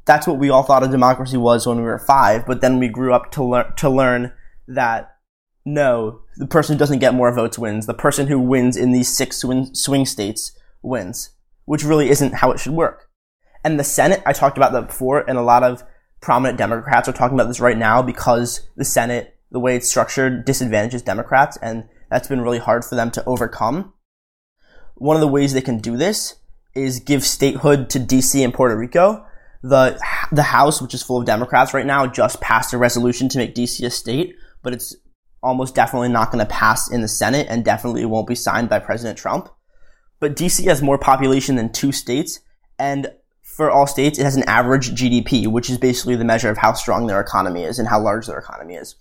That's 0.06 0.28
what 0.28 0.40
we 0.40 0.50
all 0.50 0.64
thought 0.64 0.84
a 0.84 0.88
democracy 0.88 1.38
was 1.38 1.68
when 1.68 1.78
we 1.78 1.84
were 1.84 2.00
five, 2.00 2.46
but 2.46 2.62
then 2.62 2.80
we 2.80 2.88
grew 2.88 3.14
up 3.14 3.32
to, 3.34 3.44
learn 3.44 3.76
to 3.78 3.90
learn 3.90 4.34
that 4.68 5.16
no, 5.66 6.22
the 6.38 6.48
person 6.48 6.76
who 6.76 6.80
doesn't 6.80 7.00
get 7.00 7.14
more 7.14 7.34
votes 7.34 7.60
wins. 7.60 7.86
The 7.86 7.94
person 7.94 8.28
who 8.28 8.40
wins 8.40 8.76
in 8.76 8.92
these 8.92 9.16
six 9.16 9.38
swing, 9.38 9.74
swing 9.76 10.06
states 10.06 10.58
wins 10.82 11.32
which 11.70 11.84
really 11.84 12.10
isn't 12.10 12.34
how 12.34 12.50
it 12.50 12.60
should 12.60 12.74
work. 12.74 13.12
And 13.64 13.80
the 13.80 13.84
Senate, 13.84 14.24
I 14.26 14.34
talked 14.34 14.58
about 14.58 14.72
that 14.72 14.88
before, 14.88 15.24
and 15.30 15.38
a 15.38 15.44
lot 15.44 15.62
of 15.62 15.84
prominent 16.20 16.58
Democrats 16.58 17.08
are 17.08 17.14
talking 17.14 17.38
about 17.38 17.48
this 17.48 17.60
right 17.60 17.78
now 17.78 18.02
because 18.02 18.68
the 18.76 18.84
Senate, 18.84 19.38
the 19.52 19.60
way 19.60 19.76
it's 19.76 19.88
structured, 19.88 20.46
disadvantages 20.46 21.04
Democrats, 21.04 21.60
and 21.62 21.88
that's 22.10 22.28
been 22.28 22.42
really 22.42 22.58
hard 22.58 22.84
for 22.84 22.96
them 22.96 23.12
to 23.12 23.24
overcome. 23.26 23.94
One 25.00 25.16
of 25.16 25.22
the 25.22 25.28
ways 25.28 25.54
they 25.54 25.62
can 25.62 25.80
do 25.80 25.98
this 25.98 26.36
is 26.76 27.00
give 27.00 27.24
statehood 27.24 27.90
to 27.92 28.00
DC 28.00 28.44
and 28.44 28.54
Puerto 28.54 28.78
Rico. 28.78 29.26
The, 29.62 30.00
the 30.32 30.44
House, 30.44 30.82
which 30.82 30.94
is 30.94 31.04
full 31.04 31.18
of 31.18 31.26
Democrats 31.26 31.74
right 31.74 31.86
now, 31.86 32.08
just 32.08 32.40
passed 32.40 32.74
a 32.74 32.78
resolution 32.78 33.28
to 33.30 33.38
make 33.38 33.56
DC 33.56 33.86
a 33.86 33.90
state, 33.90 34.36
but 34.62 34.74
it's 34.74 34.96
almost 35.42 35.76
definitely 35.76 36.10
not 36.10 36.32
going 36.32 36.46
to 36.46 36.52
pass 36.52 36.92
in 36.92 37.02
the 37.02 37.08
Senate 37.08 37.48
and 37.50 37.66
definitely 37.66 38.06
won't 38.06 38.28
be 38.28 38.36
signed 38.36 38.70
by 38.70 38.80
President 38.80 39.18
Trump. 39.18 39.50
But 40.20 40.36
DC 40.36 40.66
has 40.66 40.82
more 40.82 40.98
population 40.98 41.56
than 41.56 41.72
two 41.72 41.92
states, 41.92 42.40
and 42.78 43.12
for 43.42 43.72
all 43.72 43.88
states, 43.88 44.20
it 44.20 44.24
has 44.24 44.36
an 44.36 44.44
average 44.44 44.92
GDP, 44.92 45.48
which 45.48 45.70
is 45.70 45.78
basically 45.78 46.16
the 46.16 46.26
measure 46.26 46.50
of 46.50 46.58
how 46.58 46.74
strong 46.74 47.08
their 47.08 47.20
economy 47.20 47.64
is 47.64 47.80
and 47.80 47.88
how 47.88 48.00
large 48.00 48.28
their 48.28 48.38
economy 48.38 48.76
is. 48.76 48.96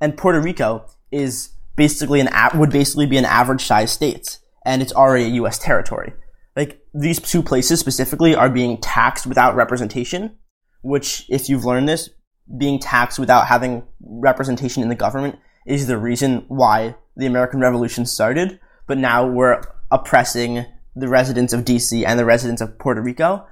And 0.00 0.16
Puerto 0.16 0.40
Rico 0.40 0.86
is 1.10 1.50
basically 1.76 2.20
an 2.20 2.28
would 2.54 2.70
basically 2.70 3.06
be 3.06 3.16
an 3.16 3.24
average 3.24 3.64
size 3.64 3.92
state, 3.92 4.38
and 4.64 4.82
it's 4.82 4.92
already 4.92 5.24
a 5.24 5.34
U.S. 5.34 5.58
territory. 5.58 6.12
Like 6.56 6.80
these 6.94 7.20
two 7.20 7.42
places 7.42 7.80
specifically 7.80 8.34
are 8.34 8.48
being 8.48 8.80
taxed 8.80 9.26
without 9.26 9.56
representation, 9.56 10.36
which, 10.82 11.26
if 11.28 11.48
you've 11.48 11.64
learned 11.64 11.88
this, 11.88 12.10
being 12.58 12.78
taxed 12.78 13.18
without 13.18 13.46
having 13.46 13.82
representation 14.00 14.82
in 14.82 14.88
the 14.88 14.94
government 14.94 15.38
is 15.66 15.86
the 15.86 15.98
reason 15.98 16.44
why 16.48 16.94
the 17.16 17.26
American 17.26 17.60
Revolution 17.60 18.06
started. 18.06 18.60
But 18.86 18.98
now 18.98 19.26
we're 19.26 19.62
oppressing 19.90 20.66
the 20.94 21.08
residents 21.08 21.52
of 21.52 21.64
DC 21.64 22.04
and 22.06 22.18
the 22.18 22.24
residents 22.24 22.60
of 22.60 22.78
Puerto 22.78 23.00
Rico 23.00 23.46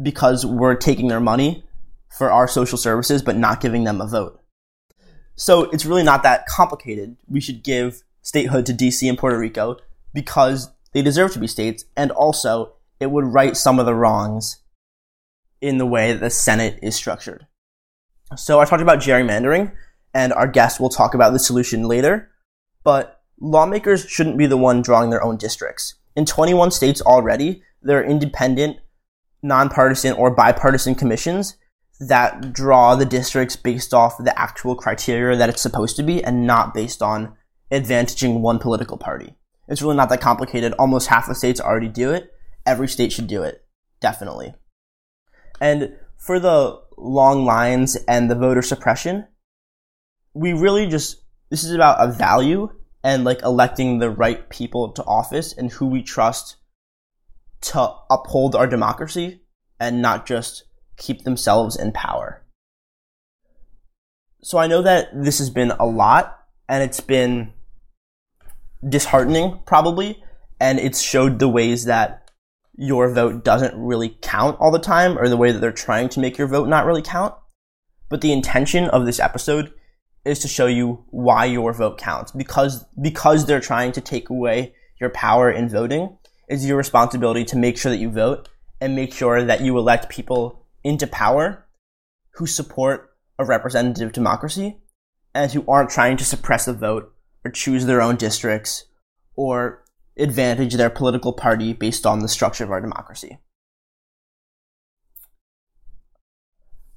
because 0.00 0.44
we're 0.44 0.74
taking 0.74 1.08
their 1.08 1.20
money 1.20 1.64
for 2.16 2.30
our 2.30 2.48
social 2.48 2.78
services 2.78 3.22
but 3.22 3.36
not 3.36 3.60
giving 3.60 3.84
them 3.84 4.00
a 4.00 4.06
vote. 4.06 4.40
So 5.36 5.64
it's 5.70 5.86
really 5.86 6.02
not 6.02 6.22
that 6.24 6.46
complicated. 6.46 7.16
We 7.28 7.40
should 7.40 7.62
give 7.62 8.02
statehood 8.22 8.66
to 8.66 8.72
DC 8.72 9.08
and 9.08 9.18
Puerto 9.18 9.38
Rico 9.38 9.76
because 10.14 10.70
they 10.92 11.02
deserve 11.02 11.32
to 11.32 11.38
be 11.38 11.46
states 11.46 11.84
and 11.96 12.10
also 12.10 12.74
it 13.00 13.10
would 13.10 13.24
right 13.24 13.56
some 13.56 13.78
of 13.78 13.86
the 13.86 13.94
wrongs 13.94 14.60
in 15.60 15.78
the 15.78 15.86
way 15.86 16.12
that 16.12 16.20
the 16.20 16.30
Senate 16.30 16.78
is 16.82 16.94
structured. 16.94 17.46
So 18.36 18.60
I 18.60 18.64
talked 18.64 18.82
about 18.82 19.00
gerrymandering 19.00 19.72
and 20.14 20.32
our 20.32 20.46
guest 20.46 20.80
will 20.80 20.88
talk 20.88 21.14
about 21.14 21.32
the 21.32 21.38
solution 21.38 21.84
later, 21.84 22.30
but 22.84 23.22
lawmakers 23.40 24.08
shouldn't 24.08 24.38
be 24.38 24.46
the 24.46 24.56
one 24.56 24.82
drawing 24.82 25.10
their 25.10 25.22
own 25.22 25.36
districts. 25.36 25.94
In 26.14 26.26
21 26.26 26.70
states 26.70 27.00
already, 27.00 27.62
there 27.80 27.98
are 27.98 28.04
independent, 28.04 28.78
nonpartisan, 29.42 30.12
or 30.14 30.30
bipartisan 30.30 30.94
commissions 30.94 31.56
that 32.00 32.52
draw 32.52 32.94
the 32.94 33.04
districts 33.04 33.56
based 33.56 33.94
off 33.94 34.22
the 34.22 34.38
actual 34.38 34.74
criteria 34.74 35.36
that 35.36 35.48
it's 35.48 35.62
supposed 35.62 35.96
to 35.96 36.02
be 36.02 36.22
and 36.22 36.46
not 36.46 36.74
based 36.74 37.02
on 37.02 37.34
advantaging 37.70 38.40
one 38.40 38.58
political 38.58 38.98
party. 38.98 39.34
It's 39.72 39.80
really 39.80 39.96
not 39.96 40.10
that 40.10 40.20
complicated. 40.20 40.74
Almost 40.74 41.08
half 41.08 41.26
the 41.26 41.34
states 41.34 41.58
already 41.58 41.88
do 41.88 42.12
it. 42.12 42.30
Every 42.66 42.86
state 42.86 43.10
should 43.10 43.26
do 43.26 43.42
it. 43.42 43.64
Definitely. 44.00 44.52
And 45.62 45.96
for 46.18 46.38
the 46.38 46.78
long 46.98 47.46
lines 47.46 47.96
and 48.06 48.30
the 48.30 48.34
voter 48.34 48.60
suppression, 48.60 49.26
we 50.34 50.52
really 50.52 50.86
just, 50.88 51.22
this 51.48 51.64
is 51.64 51.72
about 51.72 52.06
a 52.06 52.12
value 52.12 52.68
and 53.02 53.24
like 53.24 53.40
electing 53.40 53.98
the 53.98 54.10
right 54.10 54.46
people 54.50 54.92
to 54.92 55.04
office 55.04 55.54
and 55.54 55.72
who 55.72 55.86
we 55.86 56.02
trust 56.02 56.56
to 57.62 57.94
uphold 58.10 58.54
our 58.54 58.66
democracy 58.66 59.40
and 59.80 60.02
not 60.02 60.26
just 60.26 60.64
keep 60.98 61.24
themselves 61.24 61.76
in 61.76 61.92
power. 61.92 62.44
So 64.42 64.58
I 64.58 64.66
know 64.66 64.82
that 64.82 65.08
this 65.14 65.38
has 65.38 65.48
been 65.48 65.70
a 65.70 65.86
lot 65.86 66.38
and 66.68 66.82
it's 66.82 67.00
been 67.00 67.54
disheartening 68.88 69.60
probably 69.66 70.22
and 70.60 70.78
it's 70.78 71.00
showed 71.00 71.38
the 71.38 71.48
ways 71.48 71.84
that 71.86 72.30
your 72.76 73.12
vote 73.12 73.44
doesn't 73.44 73.76
really 73.76 74.16
count 74.22 74.56
all 74.60 74.70
the 74.70 74.78
time 74.78 75.18
or 75.18 75.28
the 75.28 75.36
way 75.36 75.52
that 75.52 75.60
they're 75.60 75.72
trying 75.72 76.08
to 76.08 76.20
make 76.20 76.38
your 76.38 76.46
vote 76.46 76.68
not 76.68 76.86
really 76.86 77.02
count. 77.02 77.34
But 78.08 78.20
the 78.20 78.32
intention 78.32 78.84
of 78.86 79.04
this 79.04 79.20
episode 79.20 79.72
is 80.24 80.38
to 80.40 80.48
show 80.48 80.66
you 80.66 81.04
why 81.10 81.44
your 81.46 81.72
vote 81.72 81.98
counts 81.98 82.30
because 82.32 82.84
because 83.00 83.46
they're 83.46 83.60
trying 83.60 83.92
to 83.92 84.00
take 84.00 84.30
away 84.30 84.74
your 85.00 85.10
power 85.10 85.50
in 85.50 85.68
voting 85.68 86.16
is 86.48 86.64
your 86.64 86.76
responsibility 86.76 87.44
to 87.44 87.56
make 87.56 87.76
sure 87.76 87.90
that 87.90 87.98
you 87.98 88.10
vote 88.10 88.48
and 88.80 88.94
make 88.94 89.12
sure 89.12 89.44
that 89.44 89.62
you 89.62 89.76
elect 89.76 90.08
people 90.08 90.64
into 90.84 91.06
power 91.06 91.66
who 92.34 92.46
support 92.46 93.10
a 93.38 93.44
representative 93.44 94.12
democracy 94.12 94.76
and 95.34 95.50
who 95.50 95.64
aren't 95.66 95.90
trying 95.90 96.16
to 96.16 96.24
suppress 96.24 96.66
the 96.66 96.72
vote 96.72 97.12
or 97.44 97.50
choose 97.50 97.86
their 97.86 98.02
own 98.02 98.16
districts 98.16 98.84
or 99.34 99.84
advantage 100.16 100.74
their 100.74 100.90
political 100.90 101.32
party 101.32 101.72
based 101.72 102.06
on 102.06 102.20
the 102.20 102.28
structure 102.28 102.64
of 102.64 102.70
our 102.70 102.80
democracy. 102.80 103.38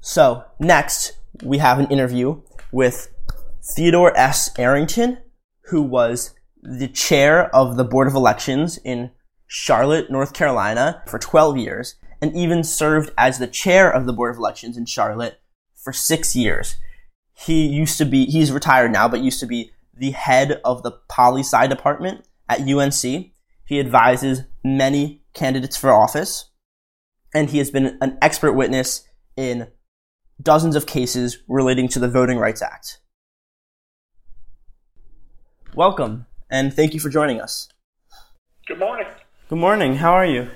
So, 0.02 0.44
next, 0.60 1.14
we 1.44 1.58
have 1.58 1.80
an 1.80 1.88
interview 1.88 2.42
with 2.72 3.10
Theodore 3.64 4.16
S. 4.16 4.52
Arrington, 4.60 5.18
who 5.70 5.82
was 5.82 6.36
the 6.62 6.88
chair 6.88 7.54
of 7.56 7.76
the 7.78 7.84
Board 7.84 8.08
of 8.08 8.14
Elections 8.14 8.78
in 8.84 9.12
Charlotte, 9.48 10.12
North 10.12 10.34
Carolina 10.34 11.02
for 11.08 11.18
12 11.18 11.58
years, 11.58 11.96
and 12.22 12.36
even 12.36 12.64
served 12.64 13.12
as 13.18 13.40
the 13.40 13.48
chair 13.48 13.92
of 13.92 14.06
the 14.06 14.14
Board 14.14 14.32
of 14.32 14.38
Elections 14.38 14.78
in 14.78 14.86
Charlotte 14.86 15.40
for 15.76 15.94
six 15.94 16.36
years. 16.36 16.78
He 17.34 17.66
used 17.66 17.98
to 17.98 18.06
be, 18.06 18.26
he's 18.26 18.52
retired 18.52 18.92
now, 18.92 19.08
but 19.08 19.22
used 19.22 19.40
to 19.40 19.46
be 19.46 19.72
the 19.98 20.12
head 20.12 20.60
of 20.64 20.84
the 20.84 20.92
poli 21.10 21.42
sci 21.42 21.68
department 21.68 22.26
at 22.50 22.62
UNC. 22.62 23.32
He 23.66 23.80
advises 23.80 24.44
many 24.64 25.24
candidates 25.34 25.76
for 25.76 25.92
office, 25.92 26.52
and 27.34 27.50
he 27.50 27.58
has 27.58 27.72
been 27.72 27.98
an 28.02 28.18
expert 28.22 28.54
witness 28.54 29.08
in 29.36 29.68
dozens 30.42 30.76
of 30.76 30.86
cases 30.86 31.40
relating 31.48 31.88
to 31.90 32.00
the 32.00 32.08
Voting 32.08 32.38
Rights 32.38 32.62
Act. 32.62 33.00
Welcome, 35.74 36.26
and 36.50 36.74
thank 36.74 36.94
you 36.94 37.00
for 37.00 37.10
joining 37.10 37.42
us. 37.42 37.70
Good 38.68 38.80
morning. 38.80 39.08
Good 39.50 39.60
morning. 39.60 39.96
How 39.96 40.14
are 40.14 40.26
you? 40.26 40.50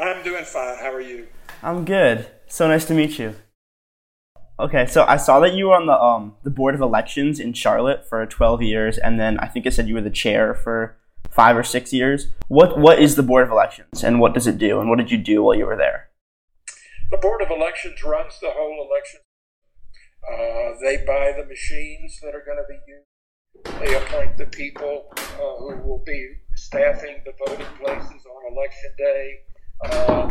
I'm 0.00 0.22
doing 0.22 0.44
fine. 0.44 0.78
How 0.78 0.92
are 0.92 1.00
you? 1.00 1.26
I'm 1.62 1.84
good. 1.84 2.28
So 2.46 2.66
nice 2.68 2.84
to 2.86 2.94
meet 2.94 3.18
you. 3.18 3.34
Okay, 4.60 4.86
so 4.86 5.04
I 5.06 5.16
saw 5.16 5.38
that 5.40 5.54
you 5.54 5.68
were 5.68 5.76
on 5.76 5.86
the 5.86 6.00
um 6.00 6.34
the 6.42 6.50
board 6.50 6.74
of 6.74 6.80
elections 6.80 7.38
in 7.38 7.52
Charlotte 7.52 8.08
for 8.08 8.24
12 8.26 8.62
years, 8.62 8.98
and 8.98 9.18
then 9.18 9.38
I 9.38 9.46
think 9.46 9.66
it 9.66 9.74
said 9.74 9.88
you 9.88 9.94
were 9.94 10.00
the 10.00 10.10
chair 10.10 10.54
for 10.54 10.96
five 11.30 11.56
or 11.56 11.62
six 11.62 11.92
years. 11.92 12.28
What 12.48 12.78
what 12.78 12.98
is 12.98 13.16
the 13.16 13.22
board 13.22 13.44
of 13.44 13.50
elections, 13.50 14.02
and 14.02 14.20
what 14.20 14.34
does 14.34 14.46
it 14.46 14.58
do, 14.58 14.80
and 14.80 14.90
what 14.90 14.98
did 14.98 15.10
you 15.10 15.18
do 15.18 15.42
while 15.42 15.54
you 15.54 15.66
were 15.66 15.76
there? 15.76 16.08
The 17.10 17.18
board 17.18 17.40
of 17.40 17.50
elections 17.50 18.02
runs 18.02 18.38
the 18.40 18.50
whole 18.50 18.88
election. 18.90 19.20
Uh, 20.28 20.74
they 20.82 20.96
buy 21.06 21.32
the 21.36 21.46
machines 21.46 22.18
that 22.22 22.34
are 22.34 22.44
going 22.44 22.58
to 22.58 22.66
be 22.68 22.78
used 22.86 23.08
they 23.64 23.94
appoint 23.94 24.36
the 24.36 24.46
people 24.46 25.06
uh, 25.16 25.56
who 25.58 25.76
will 25.82 26.02
be 26.04 26.34
staffing 26.54 27.16
the 27.24 27.32
voting 27.46 27.66
places 27.80 28.22
on 28.26 28.52
election 28.52 28.90
day. 28.96 29.38
Uh, 29.84 30.28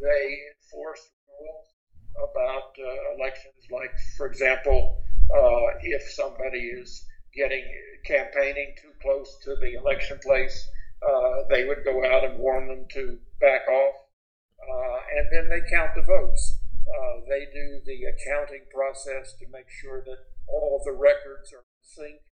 they 0.00 0.38
enforce 0.52 1.10
rules 1.28 1.69
about 2.16 2.74
uh, 2.78 3.16
elections, 3.16 3.54
like, 3.70 3.92
for 4.16 4.26
example, 4.26 5.02
uh, 5.34 5.78
if 5.82 6.02
somebody 6.12 6.58
is 6.58 7.06
getting 7.34 7.64
campaigning 8.06 8.74
too 8.80 8.92
close 9.02 9.38
to 9.44 9.54
the 9.60 9.74
election 9.74 10.18
place, 10.22 10.68
uh, 11.06 11.46
they 11.48 11.64
would 11.64 11.84
go 11.84 12.04
out 12.04 12.24
and 12.24 12.38
warn 12.38 12.68
them 12.68 12.84
to 12.92 13.18
back 13.40 13.68
off. 13.68 13.94
Uh, 14.60 14.98
and 15.16 15.28
then 15.32 15.48
they 15.48 15.62
count 15.70 15.90
the 15.94 16.02
votes. 16.02 16.58
they 17.28 17.46
do 17.54 17.80
the 17.86 18.04
accounting 18.10 18.64
process 18.74 19.34
to 19.38 19.46
make 19.52 19.70
sure 19.70 20.02
that 20.02 20.18
all 20.48 20.82
the 20.84 20.92
records 20.92 21.52
are 21.52 21.64
synced 21.80 22.30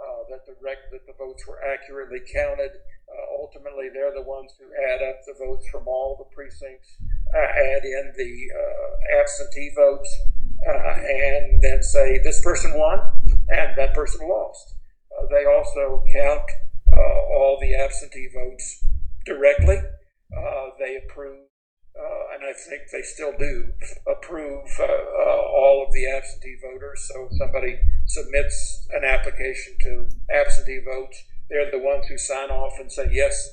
uh, 0.00 0.22
that 0.30 0.46
the 0.46 0.56
rec- 0.62 0.90
that 0.92 1.04
the 1.06 1.16
votes 1.18 1.46
were 1.46 1.60
accurately 1.60 2.20
counted. 2.32 2.72
Uh, 3.10 3.26
ultimately, 3.42 3.90
they're 3.92 4.14
the 4.14 4.22
ones 4.22 4.52
who 4.58 4.64
add 4.70 5.02
up 5.02 5.18
the 5.26 5.34
votes 5.34 5.66
from 5.68 5.86
all 5.86 6.16
the 6.16 6.30
precincts, 6.34 6.96
uh, 7.02 7.09
add 7.38 7.84
in 7.84 8.12
the 8.16 8.48
uh, 8.56 9.20
absentee 9.20 9.70
votes, 9.76 10.20
uh, 10.68 10.94
and 10.98 11.62
then 11.62 11.82
say 11.82 12.18
this 12.18 12.42
person 12.42 12.72
won 12.74 13.00
and 13.48 13.76
that 13.76 13.94
person 13.94 14.26
lost. 14.28 14.74
they 15.30 15.44
also 15.46 16.02
count 16.12 16.50
all 17.32 17.58
the 17.60 17.74
absentee 17.74 18.28
votes 18.34 18.84
directly. 19.24 19.78
they 20.78 20.96
approve 20.96 21.50
uh, 22.00 22.34
and 22.34 22.44
I 22.44 22.52
think 22.52 22.82
they 22.92 23.02
still 23.02 23.32
do, 23.38 23.72
approve 24.06 24.64
uh, 24.78 24.84
uh, 24.84 25.42
all 25.52 25.84
of 25.86 25.92
the 25.92 26.08
absentee 26.08 26.56
voters. 26.62 27.10
So 27.12 27.28
if 27.30 27.36
somebody 27.36 27.78
submits 28.06 28.88
an 28.92 29.04
application 29.04 29.74
to 29.82 30.08
absentee 30.32 30.80
votes, 30.84 31.22
they're 31.48 31.70
the 31.70 31.78
ones 31.84 32.06
who 32.06 32.16
sign 32.16 32.50
off 32.50 32.74
and 32.78 32.90
say, 32.90 33.10
yes, 33.12 33.50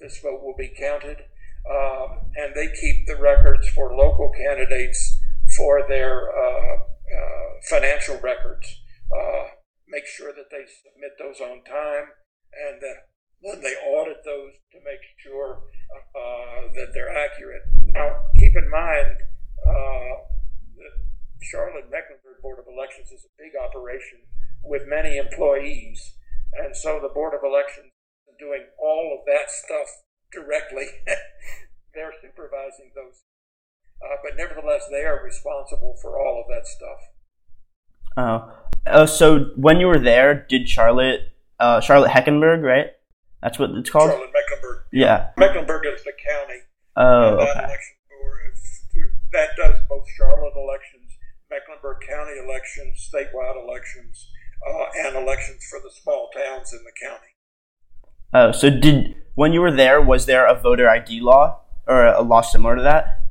this 0.00 0.18
vote 0.20 0.42
will 0.42 0.56
be 0.58 0.74
counted. 0.76 1.18
Um, 1.66 2.30
and 2.36 2.54
they 2.54 2.68
keep 2.80 3.06
the 3.06 3.16
records 3.16 3.68
for 3.68 3.94
local 3.94 4.30
candidates 4.30 5.18
for 5.56 5.84
their 5.88 6.30
uh, 6.30 6.76
uh, 6.76 7.48
financial 7.68 8.18
records. 8.20 8.80
Uh, 9.10 9.50
make 9.88 10.06
sure 10.06 10.32
that 10.32 10.50
they 10.50 10.64
submit 10.66 11.12
those 11.18 11.40
on 11.40 11.62
time 11.64 12.10
and 12.54 12.80
that 12.80 13.08
when 13.40 13.60
they 13.62 13.74
audit 13.86 14.24
those 14.24 14.52
to 14.72 14.78
make 14.84 15.02
sure 15.18 15.62
uh, 16.14 16.72
that 16.74 16.90
they're 16.94 17.12
accurate. 17.12 17.62
Now, 17.94 18.30
keep 18.38 18.56
in 18.56 18.70
mind, 18.70 19.16
uh, 19.66 20.14
the 20.76 20.90
Charlotte 21.42 21.90
Mecklenburg 21.90 22.42
Board 22.42 22.58
of 22.58 22.66
Elections 22.66 23.10
is 23.10 23.24
a 23.24 23.32
big 23.38 23.52
operation 23.54 24.18
with 24.64 24.88
many 24.88 25.16
employees, 25.16 26.16
and 26.54 26.74
so 26.74 26.98
the 27.00 27.12
Board 27.12 27.34
of 27.34 27.44
Elections 27.44 27.92
doing 28.38 28.64
all 28.78 29.16
of 29.16 29.24
that 29.24 29.50
stuff 29.50 29.88
directly. 30.36 30.86
they're 31.94 32.12
supervising 32.20 32.92
those, 32.94 33.24
uh, 34.04 34.16
but 34.22 34.36
nevertheless, 34.36 34.84
they 34.90 35.04
are 35.04 35.24
responsible 35.24 35.96
for 36.00 36.20
all 36.20 36.44
of 36.44 36.46
that 36.52 36.66
stuff. 36.66 37.00
Oh, 38.16 38.52
oh 38.86 39.06
so 39.06 39.50
when 39.56 39.80
you 39.80 39.86
were 39.86 39.98
there, 39.98 40.46
did 40.48 40.68
Charlotte, 40.68 41.32
uh, 41.58 41.80
Charlotte 41.80 42.10
Heckenberg, 42.10 42.62
right? 42.62 42.92
That's 43.42 43.58
what 43.58 43.70
it's 43.70 43.90
called. 43.90 44.10
Charlotte 44.10 44.32
Mecklenburg. 44.32 44.84
Yeah. 44.92 45.30
Mecklenburg 45.36 45.86
is 45.86 46.04
the 46.04 46.12
county. 46.12 46.60
Oh, 46.96 47.36
that 47.36 47.64
okay. 47.64 47.76
that 49.32 49.50
does 49.56 49.80
both 49.88 50.06
Charlotte 50.16 50.56
elections, 50.56 51.12
Mecklenburg 51.50 51.98
County 52.08 52.40
elections, 52.42 53.08
statewide 53.12 53.62
elections, 53.62 54.30
uh, 54.66 54.86
and 55.04 55.16
elections 55.16 55.60
for 55.68 55.78
the 55.80 55.90
small 55.92 56.30
towns 56.34 56.72
in 56.72 56.80
the 56.84 56.92
county. 57.06 57.35
Oh, 58.36 58.52
so 58.52 58.68
did 58.68 59.14
when 59.34 59.54
you 59.54 59.62
were 59.62 59.72
there, 59.72 59.98
was 59.98 60.26
there 60.26 60.46
a 60.46 60.54
voter 60.54 60.90
ID 60.90 61.20
law 61.22 61.62
or 61.86 62.04
a 62.04 62.20
law 62.20 62.42
similar 62.42 62.76
to 62.76 62.82
that? 62.82 63.22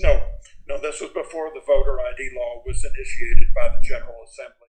No, 0.00 0.20
no. 0.68 0.78
This 0.82 1.00
was 1.00 1.08
before 1.14 1.48
the 1.54 1.62
voter 1.66 1.98
ID 1.98 2.28
law 2.36 2.60
was 2.66 2.84
initiated 2.84 3.54
by 3.54 3.68
the 3.68 3.80
General 3.82 4.20
Assembly. 4.22 4.68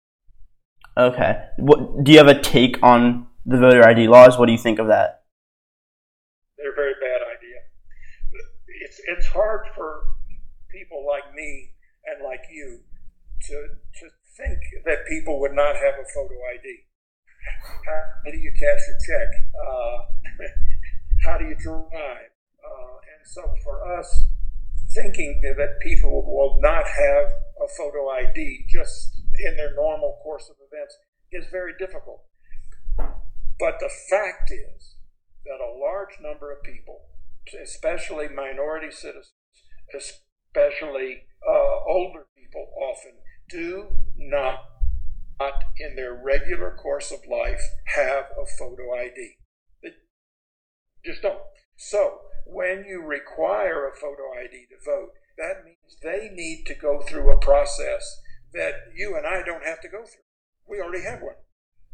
Okay. 0.98 1.48
What 1.56 2.04
do 2.04 2.12
you 2.12 2.18
have 2.18 2.28
a 2.28 2.38
take 2.38 2.82
on 2.82 3.28
the 3.46 3.56
voter 3.56 3.82
ID 3.82 4.08
laws? 4.08 4.38
What 4.38 4.44
do 4.44 4.52
you 4.52 4.58
think 4.58 4.78
of 4.78 4.88
that? 4.88 5.22
They're 6.58 6.72
a 6.72 6.76
very 6.76 6.92
bad 7.00 7.22
idea. 7.24 7.60
It's 8.84 9.00
it's 9.08 9.26
hard 9.28 9.68
for 9.74 10.02
people 10.70 11.02
like 11.08 11.34
me 11.34 11.70
and 12.04 12.22
like 12.22 12.44
you 12.52 12.80
to 13.48 13.54
to 14.00 14.10
think 14.36 14.58
that 14.84 15.06
people 15.08 15.40
would 15.40 15.54
not 15.54 15.76
have 15.76 15.94
a 15.94 16.04
photo 16.12 16.34
ID. 16.52 16.91
How 17.86 18.30
do 18.30 18.38
you 18.38 18.52
cash 18.52 18.82
a 18.88 18.96
check? 19.06 19.28
Uh, 19.54 19.98
how 21.24 21.38
do 21.38 21.44
you 21.44 21.56
drive? 21.56 22.32
Uh, 22.62 22.94
and 23.14 23.22
so 23.24 23.42
for 23.64 23.98
us, 23.98 24.26
thinking 24.94 25.40
that 25.42 25.80
people 25.80 26.24
will 26.24 26.60
not 26.60 26.84
have 26.84 27.26
a 27.62 27.68
photo 27.76 28.08
ID 28.10 28.66
just 28.68 29.22
in 29.48 29.56
their 29.56 29.74
normal 29.74 30.18
course 30.22 30.50
of 30.50 30.56
events 30.66 30.96
is 31.32 31.46
very 31.50 31.72
difficult. 31.78 32.22
But 33.58 33.78
the 33.80 33.90
fact 34.10 34.50
is 34.50 34.96
that 35.46 35.60
a 35.60 35.78
large 35.78 36.20
number 36.20 36.52
of 36.52 36.62
people, 36.62 37.00
especially 37.62 38.28
minority 38.28 38.90
citizens, 38.90 39.32
especially 39.94 41.22
uh, 41.46 41.84
older 41.86 42.26
people, 42.36 42.66
often 42.76 43.12
do 43.48 43.88
not, 44.16 44.64
not, 45.42 45.64
in 45.78 45.96
their 45.96 46.14
regular 46.14 46.70
course 46.70 47.10
of 47.10 47.20
life, 47.28 47.62
have 47.96 48.26
a 48.40 48.46
photo 48.58 48.94
ID. 48.94 49.36
They 49.82 49.90
just 51.04 51.22
don't. 51.22 51.40
So, 51.76 52.20
when 52.46 52.84
you 52.84 53.02
require 53.02 53.88
a 53.88 53.96
photo 53.96 54.32
ID 54.38 54.66
to 54.70 54.84
vote, 54.84 55.12
that 55.38 55.64
means 55.64 55.96
they 56.02 56.30
need 56.32 56.64
to 56.66 56.74
go 56.74 57.00
through 57.00 57.30
a 57.30 57.40
process 57.40 58.20
that 58.52 58.74
you 58.94 59.16
and 59.16 59.26
I 59.26 59.42
don't 59.42 59.64
have 59.64 59.80
to 59.82 59.88
go 59.88 60.04
through. 60.04 60.22
We 60.68 60.80
already 60.80 61.02
have 61.04 61.22
one. 61.22 61.36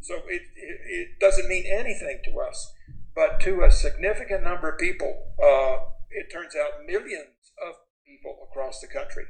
So 0.01 0.17
it, 0.29 0.43
it, 0.57 0.81
it 0.87 1.09
doesn't 1.21 1.49
mean 1.49 1.65
anything 1.67 2.21
to 2.25 2.41
us. 2.41 2.73
But 3.15 3.41
to 3.41 3.63
a 3.63 3.71
significant 3.71 4.45
number 4.45 4.71
of 4.71 4.79
people, 4.79 5.35
uh, 5.43 5.91
it 6.11 6.33
turns 6.33 6.55
out 6.55 6.87
millions 6.87 7.53
of 7.67 7.75
people 8.07 8.49
across 8.49 8.81
the 8.81 8.87
country, 8.87 9.25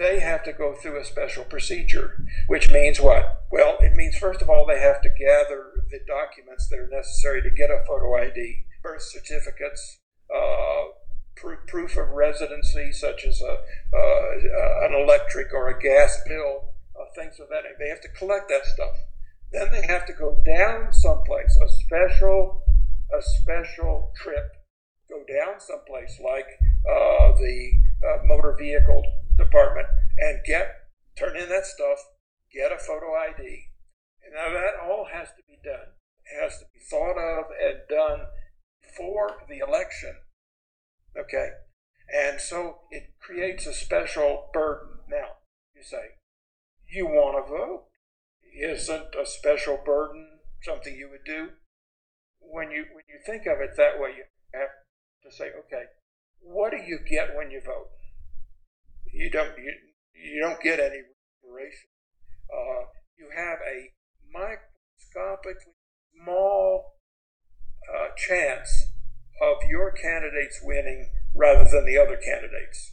they 0.00 0.18
have 0.18 0.42
to 0.42 0.52
go 0.52 0.74
through 0.74 0.98
a 0.98 1.04
special 1.04 1.44
procedure, 1.44 2.24
which 2.48 2.70
means 2.70 2.98
what? 2.98 3.44
Well, 3.52 3.76
it 3.80 3.94
means, 3.94 4.16
first 4.16 4.40
of 4.40 4.48
all, 4.48 4.64
they 4.66 4.80
have 4.80 5.02
to 5.02 5.10
gather 5.10 5.84
the 5.90 6.00
documents 6.08 6.68
that 6.68 6.78
are 6.78 6.88
necessary 6.88 7.42
to 7.42 7.50
get 7.50 7.70
a 7.70 7.84
photo 7.86 8.16
ID, 8.16 8.64
birth 8.82 9.02
certificates, 9.02 10.00
uh, 10.34 10.84
pr- 11.36 11.66
proof 11.68 11.98
of 11.98 12.08
residency, 12.08 12.92
such 12.92 13.26
as 13.26 13.42
a, 13.42 13.52
uh, 13.94 14.86
an 14.86 14.94
electric 14.94 15.52
or 15.52 15.68
a 15.68 15.78
gas 15.78 16.18
bill, 16.26 16.72
uh, 16.98 17.04
things 17.14 17.38
of 17.38 17.48
that. 17.50 17.64
They 17.78 17.90
have 17.90 18.00
to 18.00 18.08
collect 18.08 18.48
that 18.48 18.64
stuff. 18.64 18.96
Then 19.52 19.70
they 19.70 19.86
have 19.86 20.06
to 20.06 20.14
go 20.14 20.42
down 20.46 20.94
someplace, 20.94 21.58
a 21.62 21.68
special, 21.68 22.62
a 23.12 23.20
special 23.20 24.12
trip. 24.16 24.56
Go 25.10 25.24
down 25.28 25.60
someplace 25.60 26.18
like 26.24 26.46
uh, 26.88 27.36
the 27.36 27.72
uh, 28.02 28.24
motor 28.24 28.56
vehicle 28.58 29.02
department 29.40 29.88
and 30.18 30.44
get 30.46 30.68
turn 31.18 31.36
in 31.36 31.48
that 31.48 31.66
stuff, 31.66 31.98
get 32.52 32.72
a 32.72 32.78
photo 32.78 33.14
ID. 33.14 33.66
And 34.24 34.34
now 34.34 34.52
that 34.52 34.80
all 34.82 35.08
has 35.12 35.28
to 35.28 35.42
be 35.48 35.58
done. 35.64 35.96
It 36.24 36.42
has 36.42 36.58
to 36.58 36.64
be 36.72 36.80
thought 36.90 37.18
of 37.18 37.46
and 37.60 37.80
done 37.88 38.26
for 38.96 39.42
the 39.48 39.58
election. 39.58 40.16
Okay? 41.18 41.50
And 42.12 42.40
so 42.40 42.80
it 42.90 43.14
creates 43.20 43.66
a 43.66 43.72
special 43.72 44.50
burden. 44.52 44.98
Now, 45.08 45.38
you 45.74 45.82
say, 45.82 46.16
you 46.88 47.06
want 47.06 47.44
to 47.44 47.50
vote. 47.50 47.86
Isn't 48.52 49.14
a 49.14 49.24
special 49.24 49.78
burden 49.84 50.40
something 50.62 50.94
you 50.94 51.08
would 51.10 51.24
do? 51.24 51.50
When 52.40 52.70
you 52.70 52.86
when 52.92 53.04
you 53.08 53.20
think 53.24 53.46
of 53.46 53.60
it 53.60 53.76
that 53.76 54.00
way, 54.00 54.10
you 54.16 54.24
have 54.52 54.70
to 55.22 55.30
say, 55.30 55.50
okay, 55.66 55.84
what 56.40 56.72
do 56.72 56.78
you 56.78 56.98
get 57.08 57.36
when 57.36 57.50
you 57.50 57.60
vote? 57.64 57.90
You 59.12 59.30
don't 59.30 59.58
you, 59.58 59.74
you 60.14 60.40
don't 60.40 60.60
get 60.60 60.78
any 60.78 61.02
reparation. 61.42 61.88
Uh, 62.48 62.86
you 63.18 63.28
have 63.34 63.58
a 63.60 63.90
microscopically 64.32 65.74
small 66.14 66.96
uh, 67.88 68.08
chance 68.16 68.86
of 69.42 69.68
your 69.68 69.90
candidates 69.90 70.60
winning 70.62 71.10
rather 71.34 71.64
than 71.64 71.86
the 71.86 71.98
other 71.98 72.16
candidates. 72.16 72.92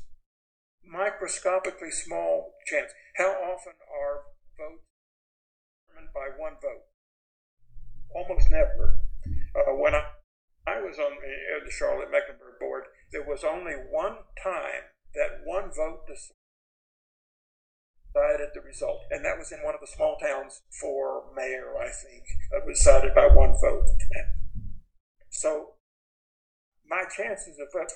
Microscopically 0.83 1.91
small 1.91 2.53
chance. 2.65 2.91
How 3.17 3.31
often 3.43 3.73
are 3.91 4.23
votes 4.57 4.87
determined 5.85 6.13
by 6.13 6.29
one 6.37 6.53
vote? 6.61 6.87
Almost 8.15 8.49
never. 8.49 8.99
Uh, 9.53 9.75
when 9.75 9.93
I, 9.93 10.03
I 10.65 10.81
was 10.81 10.97
on 10.97 11.17
the 11.65 11.71
Charlotte 11.71 12.11
Mecklenburg 12.11 12.59
board, 12.59 12.85
there 13.11 13.23
was 13.23 13.43
only 13.43 13.73
one 13.91 14.17
time 14.41 14.87
that 15.17 15.41
one 15.43 15.73
vote 15.73 16.05
decided 16.07 16.53
the 18.53 18.61
result, 18.61 19.01
and 19.11 19.25
that 19.25 19.37
was 19.37 19.51
in 19.51 19.59
one 19.65 19.73
of 19.73 19.81
the 19.81 19.87
small 19.87 20.15
towns 20.21 20.61
for 20.79 21.23
mayor, 21.35 21.73
I 21.77 21.89
think. 21.89 22.23
It 22.53 22.65
was 22.65 22.77
decided 22.79 23.13
by 23.13 23.27
one 23.27 23.53
vote. 23.59 23.85
So 25.29 25.73
my 26.89 27.03
chances 27.15 27.59
of 27.59 27.67
vote. 27.73 27.91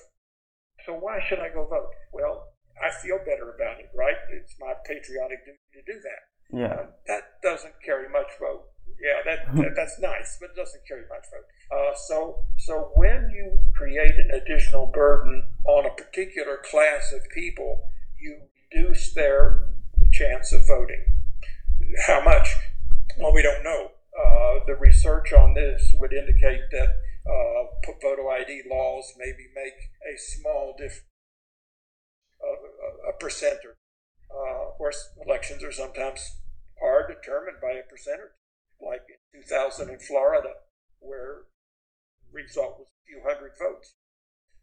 So 0.86 0.94
why 0.94 1.20
should 1.28 1.40
I 1.40 1.50
go 1.50 1.66
vote? 1.66 1.90
Well, 2.12 2.54
I 2.82 2.90
feel 3.02 3.20
better 3.20 3.54
about 3.54 3.80
it, 3.80 3.90
right? 3.96 4.18
It's 4.34 4.56
my 4.60 4.74
patriotic 4.86 5.46
duty 5.46 5.60
to 5.74 5.82
do 5.86 6.00
that. 6.02 6.22
Yeah. 6.52 6.74
Um, 6.74 6.88
that 7.08 7.42
doesn't 7.44 7.74
carry 7.86 8.10
much 8.10 8.28
vote. 8.40 8.66
Yeah, 9.00 9.22
that, 9.26 9.56
that, 9.62 9.74
that's 9.76 10.00
nice, 10.00 10.38
but 10.40 10.52
it 10.52 10.56
doesn't 10.56 10.82
carry 10.88 11.04
much 11.10 11.26
vote. 11.32 11.48
Uh, 11.72 11.94
so, 11.96 12.46
so 12.58 12.92
when 12.96 13.30
you 13.34 13.58
create 13.76 14.16
an 14.16 14.32
additional 14.34 14.88
burden 14.88 15.46
particular 16.12 16.58
class 16.70 17.14
of 17.14 17.30
people, 17.30 17.90
you 18.20 18.42
reduce 18.74 19.14
their 19.14 19.70
chance 20.12 20.52
of 20.52 20.68
voting. 20.68 21.06
How 22.08 22.22
much? 22.24 22.50
Well, 23.18 23.34
we 23.34 23.42
don't 23.42 23.64
know. 23.64 23.92
Uh, 24.18 24.66
the 24.68 24.76
research 24.76 25.32
on 25.32 25.54
this 25.54 25.94
would 25.98 26.14
indicate 26.14 26.62
that 26.72 26.90
uh, 27.26 27.92
photo 28.02 28.30
ID 28.30 28.64
laws 28.70 29.14
maybe 29.18 29.48
make 29.56 29.92
a 30.04 30.18
small 30.18 30.76
difference, 30.78 31.06
uh, 32.44 33.10
a 33.10 33.24
percenter. 33.24 33.78
Uh, 34.30 34.70
of 34.70 34.78
course, 34.78 35.10
elections 35.26 35.64
are 35.64 35.72
sometimes 35.72 36.38
are 36.82 37.08
determined 37.08 37.58
by 37.62 37.72
a 37.72 37.84
percentage, 37.84 38.36
like 38.82 39.04
in 39.34 39.42
2000 39.42 39.90
in 39.90 40.00
Florida, 40.00 40.54
where 41.00 41.44
the 42.26 42.42
result 42.42 42.80
was 42.80 42.88
a 42.88 43.06
few 43.08 43.22
hundred 43.24 43.52
votes. 43.60 43.94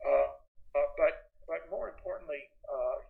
Uh, 0.05 0.33
uh, 0.75 0.89
but 0.97 1.28
but 1.49 1.65
more 1.73 1.89
importantly, 1.89 2.53
uh, 2.69 3.01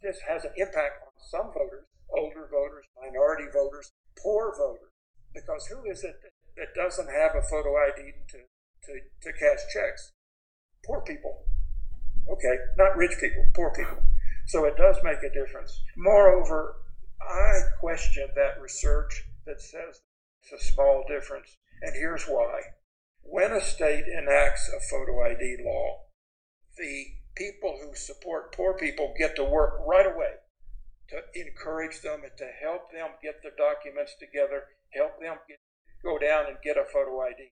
this 0.00 0.18
has 0.26 0.44
an 0.44 0.56
impact 0.56 1.04
on 1.04 1.12
some 1.20 1.52
voters, 1.52 1.84
older 2.08 2.48
voters, 2.48 2.88
minority 2.96 3.44
voters, 3.52 3.92
poor 4.16 4.56
voters, 4.56 4.92
because 5.34 5.66
who 5.68 5.84
is 5.84 6.02
it 6.02 6.16
that 6.56 6.74
doesn't 6.74 7.08
have 7.08 7.36
a 7.36 7.44
photo 7.44 7.76
ID 7.76 8.24
to, 8.32 8.38
to, 8.88 8.92
to 9.20 9.38
cash 9.38 9.60
checks? 9.72 10.12
Poor 10.84 11.00
people. 11.02 11.44
Okay, 12.28 12.56
not 12.78 12.96
rich 12.96 13.16
people, 13.20 13.44
poor 13.54 13.72
people. 13.74 14.02
So 14.46 14.64
it 14.64 14.76
does 14.76 14.96
make 15.02 15.22
a 15.22 15.32
difference. 15.32 15.82
Moreover, 15.96 16.76
I 17.20 17.60
question 17.80 18.28
that 18.34 18.60
research 18.60 19.24
that 19.46 19.60
says 19.60 20.00
it's 20.42 20.52
a 20.52 20.72
small 20.72 21.04
difference, 21.08 21.56
and 21.82 21.94
here's 21.94 22.24
why. 22.24 22.60
When 23.22 23.52
a 23.52 23.60
state 23.60 24.04
enacts 24.06 24.68
a 24.68 24.80
photo 24.80 25.22
ID 25.22 25.64
law, 25.64 26.04
the 26.76 27.06
people 27.34 27.78
who 27.82 27.94
support 27.94 28.54
poor 28.54 28.74
people 28.74 29.14
get 29.18 29.36
to 29.36 29.44
work 29.44 29.80
right 29.86 30.06
away 30.06 30.34
to 31.08 31.22
encourage 31.34 32.00
them 32.00 32.22
and 32.22 32.36
to 32.38 32.48
help 32.62 32.90
them 32.92 33.10
get 33.22 33.42
their 33.42 33.56
documents 33.56 34.14
together, 34.18 34.64
help 34.92 35.20
them 35.20 35.36
get 35.48 35.58
go 36.02 36.18
down 36.18 36.46
and 36.46 36.56
get 36.62 36.76
a 36.76 36.84
photo 36.84 37.20
ID. 37.20 37.52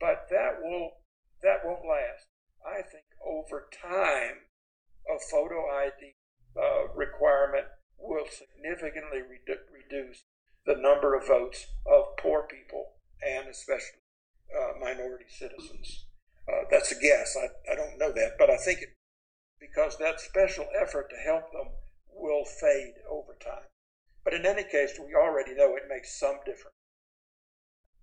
But 0.00 0.26
that 0.30 0.60
will 0.62 0.90
that 1.42 1.64
won't 1.64 1.86
last. 1.86 2.26
I 2.64 2.82
think 2.82 3.04
over 3.24 3.68
time, 3.70 4.50
a 5.08 5.18
photo 5.30 5.68
ID 5.70 6.16
uh, 6.56 6.92
requirement 6.94 7.66
will 7.98 8.26
significantly 8.26 9.20
redu- 9.20 9.70
reduce 9.72 10.24
the 10.64 10.74
number 10.74 11.14
of 11.14 11.26
votes 11.26 11.66
of 11.86 12.16
poor 12.18 12.42
people 12.42 12.92
and 13.24 13.48
especially 13.48 14.02
uh, 14.50 14.78
minority 14.80 15.26
citizens. 15.28 16.05
Uh, 16.48 16.64
that's 16.70 16.92
a 16.92 16.94
guess. 16.94 17.36
I, 17.36 17.72
I 17.72 17.74
don't 17.74 17.98
know 17.98 18.12
that, 18.12 18.36
but 18.38 18.50
I 18.50 18.56
think 18.56 18.82
it 18.82 18.88
because 19.60 19.96
that 19.98 20.20
special 20.20 20.66
effort 20.80 21.10
to 21.10 21.16
help 21.16 21.50
them 21.52 21.68
will 22.12 22.44
fade 22.44 22.94
over 23.10 23.36
time. 23.42 23.64
But 24.24 24.34
in 24.34 24.46
any 24.46 24.64
case, 24.64 24.98
we 24.98 25.14
already 25.14 25.54
know 25.54 25.76
it 25.76 25.84
makes 25.88 26.18
some 26.18 26.36
difference. 26.44 26.74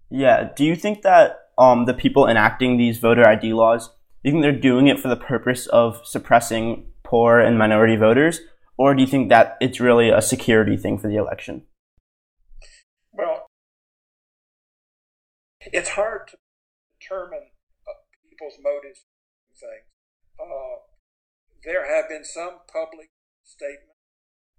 Yeah. 0.10 0.50
Do 0.56 0.64
you 0.64 0.76
think 0.76 1.02
that 1.02 1.40
um, 1.58 1.86
the 1.86 1.94
people 1.94 2.28
enacting 2.28 2.78
these 2.78 3.00
voter 3.00 3.28
ID 3.28 3.54
laws, 3.54 3.88
do 3.88 3.94
you 4.24 4.32
think 4.32 4.44
they're 4.44 4.52
doing 4.52 4.88
it 4.88 5.00
for 5.00 5.08
the 5.08 5.16
purpose 5.16 5.68
of 5.68 6.02
suppressing 6.06 6.92
poor 7.04 7.40
and 7.40 7.58
minority 7.58 7.96
voters, 7.96 8.40
or 8.78 8.96
do 8.96 9.02
you 9.02 9.08
think 9.08 9.30
that 9.30 9.58
it's 9.60 9.80
really 9.80 10.10
a 10.10 10.22
security 10.22 10.78
thing 10.78 10.98
for 10.98 11.08
the 11.08 11.16
election? 11.16 11.64
Well, 13.12 13.48
it's 15.62 15.90
hard 15.90 16.28
to 16.30 16.38
determine 17.00 17.50
people's 18.44 18.60
motives 18.64 19.06
and 19.48 19.58
things. 19.58 19.88
Uh, 20.40 20.84
there 21.64 21.88
have 21.88 22.10
been 22.10 22.26
some 22.26 22.60
public 22.72 23.10
statements 23.44 24.04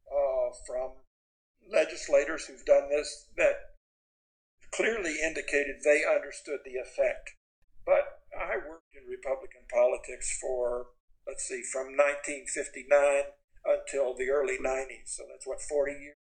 uh, 0.09 0.49
from 0.67 1.05
legislators 1.71 2.47
who've 2.47 2.65
done 2.65 2.89
this 2.89 3.29
that 3.37 3.77
clearly 4.73 5.17
indicated 5.23 5.77
they 5.85 6.03
understood 6.05 6.61
the 6.65 6.81
effect. 6.81 7.37
But 7.85 8.25
I 8.33 8.57
worked 8.57 8.97
in 8.97 9.09
Republican 9.09 9.69
politics 9.69 10.39
for, 10.41 10.97
let's 11.29 11.45
see, 11.45 11.63
from 11.63 11.97
1959 11.97 12.89
until 13.65 14.17
the 14.17 14.31
early 14.31 14.57
90s. 14.57 15.13
So 15.13 15.25
that's 15.29 15.47
what, 15.47 15.61
40 15.61 15.93
years? 15.93 16.21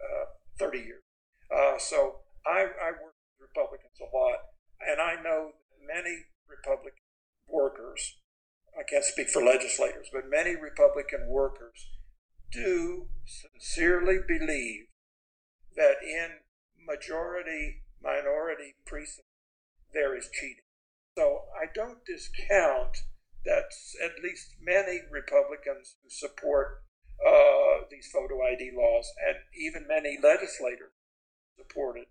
Uh, 0.00 0.26
30 0.58 0.78
years. 0.78 1.04
Uh, 1.48 1.78
so 1.78 2.20
I, 2.44 2.68
I, 2.68 2.90
worked 2.96 3.20
with 3.38 3.48
Republicans 3.48 3.96
a 4.00 4.08
lot, 4.10 4.40
and 4.80 5.00
I 5.00 5.20
know 5.22 5.52
many 5.78 6.31
Republican 6.62 7.02
workers, 7.48 8.18
I 8.78 8.82
can't 8.88 9.04
speak 9.04 9.28
for 9.28 9.42
legislators, 9.42 10.08
but 10.12 10.30
many 10.30 10.56
Republican 10.56 11.28
workers 11.28 11.90
do 12.50 13.08
sincerely 13.26 14.18
believe 14.26 14.86
that 15.76 15.96
in 16.02 16.40
majority 16.86 17.82
minority 18.02 18.74
precincts 18.86 19.28
there 19.92 20.16
is 20.16 20.28
cheating. 20.32 20.64
So 21.16 21.42
I 21.54 21.66
don't 21.72 22.04
discount 22.04 22.96
that 23.44 23.70
at 24.02 24.22
least 24.22 24.56
many 24.60 25.00
Republicans 25.10 25.96
who 26.02 26.10
support 26.10 26.82
uh, 27.24 27.86
these 27.90 28.08
photo 28.10 28.42
ID 28.42 28.72
laws, 28.74 29.12
and 29.26 29.36
even 29.54 29.86
many 29.86 30.18
legislators 30.22 30.92
support 31.56 31.98
it. 31.98 32.08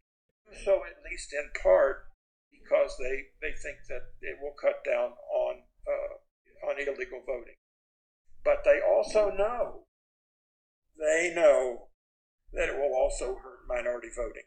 So, 0.64 0.84
at 0.86 1.04
least 1.10 1.34
in 1.34 1.50
part, 1.62 2.11
because 2.72 2.96
they, 2.98 3.28
they 3.42 3.52
think 3.52 3.84
that 3.90 4.16
it 4.22 4.40
will 4.42 4.56
cut 4.60 4.84
down 4.86 5.12
on 5.34 5.64
uh, 5.88 6.70
on 6.70 6.80
illegal 6.80 7.22
voting. 7.26 7.60
But 8.44 8.64
they 8.64 8.80
also 8.80 9.30
know, 9.30 9.88
they 10.98 11.34
know 11.36 11.90
that 12.54 12.70
it 12.70 12.76
will 12.76 12.96
also 12.96 13.36
hurt 13.36 13.68
minority 13.68 14.10
voting. 14.16 14.44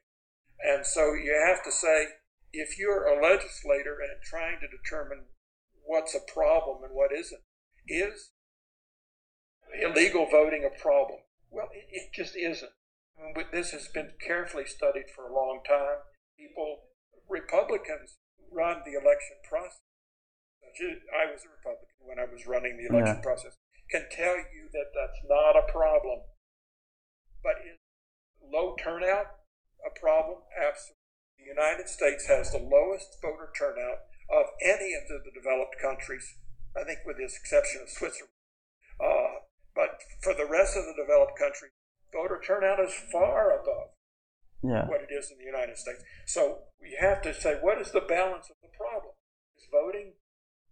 And 0.60 0.86
so 0.86 1.12
you 1.12 1.34
have 1.46 1.62
to 1.64 1.72
say, 1.72 2.06
if 2.52 2.78
you're 2.78 3.06
a 3.06 3.20
legislator 3.20 3.98
and 4.00 4.22
trying 4.22 4.58
to 4.60 4.68
determine 4.68 5.26
what's 5.84 6.14
a 6.14 6.32
problem 6.32 6.82
and 6.84 6.94
what 6.94 7.10
isn't, 7.12 7.42
is 7.88 8.30
illegal 9.82 10.26
voting 10.30 10.64
a 10.64 10.80
problem? 10.80 11.20
Well, 11.50 11.68
it, 11.72 11.86
it 11.90 12.10
just 12.14 12.36
isn't. 12.36 12.72
I 13.18 13.36
mean, 13.36 13.46
this 13.52 13.70
has 13.70 13.88
been 13.88 14.12
carefully 14.24 14.66
studied 14.66 15.10
for 15.14 15.28
a 15.28 15.34
long 15.34 15.60
time. 15.68 15.98
People, 16.38 16.93
Republicans, 17.28 18.16
run 18.52 18.82
the 18.84 18.94
election 18.94 19.40
process. 19.48 19.80
I 21.14 21.30
was 21.30 21.46
a 21.46 21.52
Republican 21.54 22.02
when 22.02 22.18
I 22.18 22.26
was 22.26 22.46
running 22.46 22.76
the 22.76 22.90
election 22.90 23.22
yeah. 23.22 23.26
process. 23.26 23.54
Can 23.90 24.06
tell 24.10 24.36
you 24.36 24.66
that 24.72 24.90
that's 24.90 25.20
not 25.28 25.54
a 25.54 25.70
problem. 25.70 26.26
But 27.42 27.60
is 27.62 27.78
low 28.42 28.74
turnout 28.74 29.44
a 29.84 29.92
problem? 29.92 30.42
Absolutely. 30.56 30.98
The 31.38 31.52
United 31.52 31.88
States 31.88 32.26
has 32.26 32.50
the 32.50 32.58
lowest 32.58 33.20
voter 33.20 33.52
turnout 33.52 34.08
of 34.32 34.46
any 34.64 34.94
of 34.96 35.06
the, 35.06 35.20
the 35.22 35.34
developed 35.34 35.76
countries, 35.80 36.24
I 36.74 36.82
think 36.82 37.04
with 37.04 37.18
the 37.18 37.28
exception 37.28 37.82
of 37.84 37.90
Switzerland. 37.92 38.32
Uh, 38.98 39.44
but 39.76 40.00
for 40.22 40.32
the 40.32 40.48
rest 40.48 40.76
of 40.76 40.86
the 40.86 40.96
developed 40.96 41.38
countries, 41.38 41.76
voter 42.10 42.40
turnout 42.40 42.80
is 42.80 42.94
far 43.12 43.52
above 43.52 43.93
yeah. 44.64 44.88
what 44.88 45.04
it 45.04 45.12
is 45.12 45.30
in 45.30 45.38
the 45.38 45.44
United 45.44 45.76
States. 45.76 46.02
So 46.26 46.64
we 46.80 46.96
have 47.00 47.20
to 47.22 47.34
say, 47.34 47.58
what 47.60 47.80
is 47.80 47.92
the 47.92 48.00
balance 48.00 48.48
of 48.48 48.56
the 48.62 48.72
problem? 48.72 49.12
Is 49.56 49.68
voting 49.70 50.14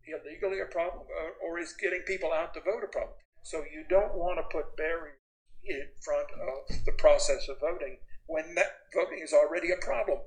illegally 0.09 0.61
a 0.61 0.73
problem, 0.73 1.07
or, 1.07 1.37
or 1.45 1.59
is 1.61 1.75
getting 1.79 2.03
people 2.07 2.33
out 2.33 2.55
to 2.55 2.61
vote 2.61 2.83
a 2.83 2.91
problem? 2.91 3.17
So 3.45 3.59
you 3.59 3.85
don't 3.89 4.15
want 4.15 4.39
to 4.39 4.47
put 4.51 4.77
barriers 4.77 5.21
in 5.65 5.87
front 6.03 6.29
of 6.33 6.85
the 6.87 6.93
process 6.93 7.49
of 7.49 7.61
voting 7.61 7.99
when 8.27 8.55
that 8.55 8.89
voting 8.95 9.21
is 9.23 9.33
already 9.33 9.71
a 9.71 9.85
problem. 9.85 10.19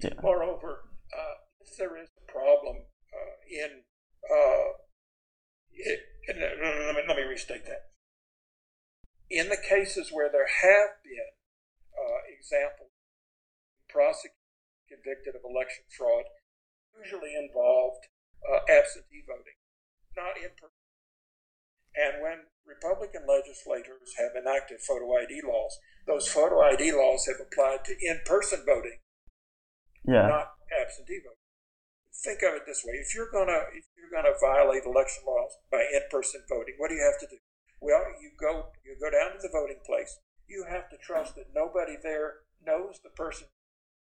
Yeah. 0.00 0.14
Moreover, 0.22 0.88
uh, 1.12 1.36
if 1.60 1.76
there 1.76 1.96
is 2.00 2.08
a 2.16 2.32
problem 2.32 2.76
uh, 3.12 3.34
in, 3.50 3.82
uh, 4.24 4.68
it, 5.72 6.00
in 6.28 6.40
let, 6.40 6.94
me, 6.96 7.02
let 7.08 7.16
me 7.16 7.22
restate 7.22 7.64
that. 7.66 7.90
In 9.30 9.48
the 9.48 9.56
cases 9.56 10.10
where 10.12 10.30
there 10.30 10.46
have 10.46 11.02
been 11.02 11.35
uh, 12.06 12.22
examples 12.30 12.94
prosecuted 13.90 14.46
convicted 14.88 15.34
of 15.34 15.42
election 15.42 15.84
fraud, 15.90 16.24
usually 16.94 17.34
involved 17.34 18.06
uh, 18.46 18.62
absentee 18.70 19.26
voting, 19.26 19.58
not 20.14 20.38
in 20.38 20.54
person. 20.54 20.86
And 21.96 22.22
when 22.22 22.38
Republican 22.62 23.24
legislators 23.24 24.14
have 24.20 24.36
enacted 24.36 24.84
photo 24.84 25.16
ID 25.16 25.42
laws, 25.42 25.74
those 26.06 26.28
photo 26.28 26.60
ID 26.62 26.92
laws 26.92 27.26
have 27.26 27.40
applied 27.40 27.84
to 27.88 27.96
in 27.98 28.20
person 28.24 28.62
voting, 28.62 29.00
yeah. 30.04 30.28
not 30.28 30.60
absentee 30.70 31.24
voting. 31.24 31.42
Think 32.12 32.40
of 32.44 32.56
it 32.56 32.64
this 32.64 32.84
way: 32.84 32.96
if 32.96 33.14
you're 33.14 33.32
gonna 33.32 33.68
if 33.76 33.84
you're 33.96 34.12
gonna 34.12 34.36
violate 34.40 34.84
election 34.84 35.24
laws 35.26 35.52
by 35.70 35.84
in-person 35.84 36.44
voting, 36.48 36.74
what 36.78 36.88
do 36.88 36.96
you 36.96 37.04
have 37.04 37.20
to 37.20 37.28
do? 37.28 37.36
Well, 37.80 38.02
you 38.20 38.32
go 38.40 38.72
you 38.84 38.96
go 38.96 39.12
down 39.12 39.36
to 39.36 39.40
the 39.40 39.52
voting 39.52 39.80
place. 39.84 40.16
You 40.46 40.66
have 40.68 40.88
to 40.90 40.96
trust 40.96 41.34
that 41.36 41.54
nobody 41.54 41.96
there 42.02 42.46
knows 42.64 43.00
the 43.02 43.10
person 43.10 43.48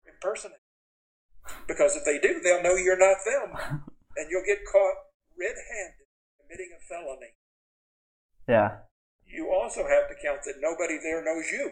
impersonating. 0.05 0.61
Because 1.67 1.95
if 1.95 2.05
they 2.05 2.19
do, 2.19 2.41
they'll 2.41 2.63
know 2.63 2.75
you're 2.75 2.97
not 2.97 3.17
them, 3.25 3.53
and 4.17 4.27
you'll 4.29 4.45
get 4.45 4.65
caught 4.65 5.13
red-handed 5.37 6.07
committing 6.39 6.71
a 6.73 6.81
felony. 6.81 7.33
Yeah. 8.47 8.85
You 9.25 9.51
also 9.51 9.87
have 9.87 10.07
to 10.09 10.15
count 10.21 10.41
that 10.45 10.61
nobody 10.61 10.97
there 11.01 11.23
knows 11.23 11.51
you 11.51 11.71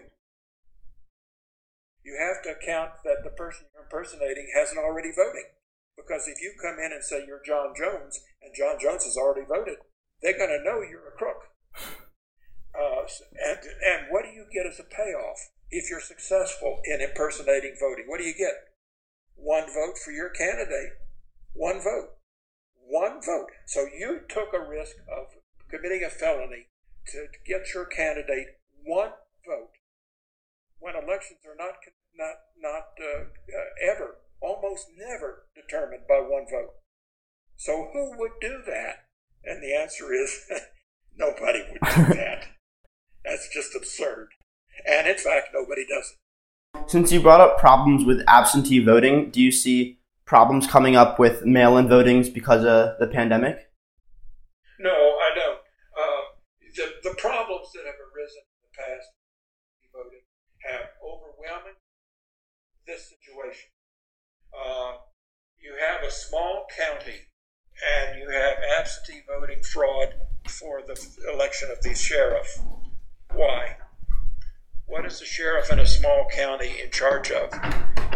you 2.03 2.19
have 2.19 2.43
to 2.43 2.51
account 2.51 2.99
that 3.03 3.23
the 3.23 3.31
person 3.31 3.65
you're 3.71 3.83
impersonating 3.83 4.51
hasn't 4.53 4.77
already 4.77 5.11
voted. 5.15 5.55
Because 5.95 6.27
if 6.27 6.41
you 6.41 6.53
come 6.59 6.77
in 6.79 6.91
and 6.91 7.03
say 7.03 7.23
you're 7.25 7.43
John 7.45 7.73
Jones 7.77 8.19
and 8.41 8.51
John 8.55 8.75
Jones 8.79 9.05
has 9.05 9.15
already 9.15 9.47
voted, 9.47 9.77
they're 10.21 10.37
going 10.37 10.51
to 10.51 10.63
know 10.63 10.81
you're 10.81 11.07
a 11.07 11.17
crook. 11.17 11.47
Uh, 12.73 13.05
and, 13.45 13.59
and 13.85 14.07
what 14.09 14.23
do 14.23 14.31
you 14.31 14.45
get 14.51 14.65
as 14.65 14.79
a 14.79 14.83
payoff 14.83 15.51
if 15.69 15.89
you're 15.89 16.01
successful 16.01 16.79
in 16.85 17.01
impersonating 17.01 17.75
voting? 17.79 18.05
What 18.07 18.19
do 18.19 18.25
you 18.25 18.33
get? 18.33 18.73
One 19.35 19.65
vote 19.65 19.97
for 20.03 20.11
your 20.11 20.29
candidate. 20.29 20.93
One 21.53 21.81
vote. 21.81 22.17
One 22.87 23.21
vote. 23.21 23.51
So 23.65 23.85
you 23.85 24.21
took 24.27 24.53
a 24.53 24.67
risk 24.67 24.95
of 25.09 25.27
committing 25.69 26.03
a 26.03 26.09
felony 26.09 26.67
to 27.07 27.27
get 27.45 27.73
your 27.73 27.85
candidate 27.85 28.59
one 28.85 29.11
vote 29.45 29.71
when 30.79 30.95
elections 30.95 31.39
are 31.47 31.55
not 31.57 31.75
not 32.15 32.35
not 32.59 32.83
uh, 32.99 33.23
uh, 33.23 33.91
ever, 33.91 34.17
almost 34.41 34.87
never 34.97 35.45
determined 35.55 36.03
by 36.07 36.19
one 36.19 36.45
vote. 36.49 36.73
So 37.55 37.89
who 37.93 38.17
would 38.17 38.33
do 38.41 38.61
that? 38.67 39.05
And 39.43 39.61
the 39.61 39.75
answer 39.75 40.13
is 40.13 40.45
nobody 41.17 41.61
would 41.71 41.81
do 41.81 42.13
that. 42.15 42.47
That's 43.25 43.47
just 43.53 43.75
absurd. 43.75 44.29
And 44.85 45.07
in 45.07 45.17
fact, 45.17 45.49
nobody 45.53 45.85
does 45.85 46.13
it. 46.13 46.89
Since 46.89 47.11
you 47.11 47.21
brought 47.21 47.41
up 47.41 47.57
problems 47.57 48.03
with 48.03 48.23
absentee 48.27 48.83
voting, 48.83 49.29
do 49.29 49.41
you 49.41 49.51
see 49.51 49.99
problems 50.25 50.67
coming 50.67 50.95
up 50.95 51.19
with 51.19 51.45
mail-in 51.45 51.87
votings 51.87 52.33
because 52.33 52.65
of 52.65 52.97
the 52.99 53.07
pandemic? 53.07 53.69
No, 54.79 54.91
I 54.91 55.29
don't. 55.35 55.59
Uh, 55.97 56.21
the, 56.75 57.09
the 57.09 57.15
problems 57.15 57.71
that 57.73 57.85
have 57.85 57.95
arisen 57.95 58.41
in 58.41 58.59
the 58.63 58.73
past 58.75 59.07
voting 59.93 60.25
have 60.69 60.89
overwhelming 61.05 61.77
this 62.87 63.09
situation. 63.09 63.69
Uh, 64.53 64.97
you 65.61 65.75
have 65.79 66.03
a 66.05 66.11
small 66.11 66.65
county 66.77 67.29
and 67.81 68.19
you 68.19 68.29
have 68.29 68.57
absentee 68.79 69.21
voting 69.27 69.63
fraud 69.63 70.13
for 70.49 70.81
the 70.85 70.99
election 71.33 71.69
of 71.71 71.81
the 71.81 71.95
sheriff. 71.95 72.59
Why? 73.33 73.77
What 74.85 75.05
is 75.05 75.19
the 75.19 75.25
sheriff 75.25 75.71
in 75.71 75.79
a 75.79 75.87
small 75.87 76.27
county 76.31 76.75
in 76.83 76.91
charge 76.91 77.31
of? 77.31 77.51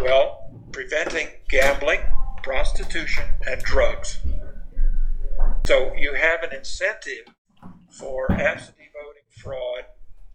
Well, 0.00 0.50
preventing 0.70 1.28
gambling, 1.50 2.00
prostitution, 2.42 3.24
and 3.46 3.60
drugs. 3.62 4.20
So 5.66 5.92
you 5.94 6.14
have 6.14 6.42
an 6.42 6.54
incentive 6.54 7.26
for 7.90 8.30
absentee 8.30 8.90
voting 8.94 9.22
fraud 9.42 9.84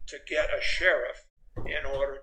to 0.07 0.17
get 0.27 0.45
a 0.45 0.61
sheriff 0.61 1.25
in 1.57 1.85
order 1.95 2.19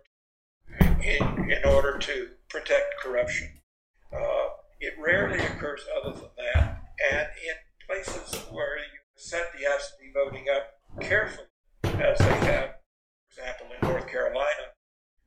in, 1.03 1.51
in 1.51 1.65
order 1.65 1.99
to 1.99 2.29
protect 2.49 3.01
corruption. 3.03 3.49
Uh, 4.13 4.49
it 4.81 4.95
rarely 4.99 5.39
occurs 5.39 5.83
other 6.01 6.13
than 6.13 6.31
that. 6.37 6.83
And 7.13 7.29
in 7.47 7.55
places 7.87 8.45
where 8.51 8.77
you 8.79 9.01
set 9.17 9.53
the 9.59 9.67
absentee 9.67 10.13
voting 10.13 10.47
up 10.55 11.01
carefully, 11.01 11.47
as 11.85 12.19
they 12.19 12.37
have, 12.47 12.75
for 13.29 13.41
example, 13.41 13.67
in 13.81 13.89
North 13.89 14.09
Carolina, 14.09 14.75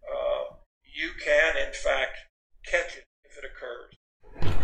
uh, 0.03 0.55
you 0.83 1.11
can, 1.23 1.57
in 1.57 1.73
fact, 1.73 2.17
catch 2.65 2.97
it 2.97 3.05
if 3.23 3.37
it 3.37 3.45
occurs. 3.45 3.95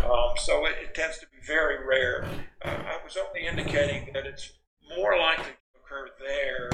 Um, 0.04 0.34
so 0.36 0.66
it, 0.66 0.76
it, 0.82 0.94
tends 0.94 1.18
to 1.18 1.26
be 1.26 1.38
very 1.46 1.86
rare. 1.86 2.24
Uh, 2.64 2.68
I 2.68 2.98
was 3.04 3.16
only 3.16 3.46
indicating 3.46 4.10
that 4.14 4.26
it's 4.26 4.52
more 4.96 5.16
likely 5.18 5.52
to 5.52 5.78
occur 5.78 6.08
there 6.18 6.70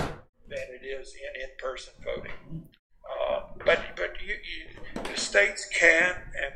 than 0.49 0.65
it 0.81 0.87
is 0.87 1.15
in 1.15 1.43
in 1.43 1.49
person 1.59 1.93
voting. 2.05 2.69
Uh, 3.05 3.41
but 3.65 3.81
but 3.97 4.15
you, 4.25 4.35
you, 4.35 5.03
the 5.03 5.19
states 5.19 5.69
can 5.73 6.15
and 6.41 6.55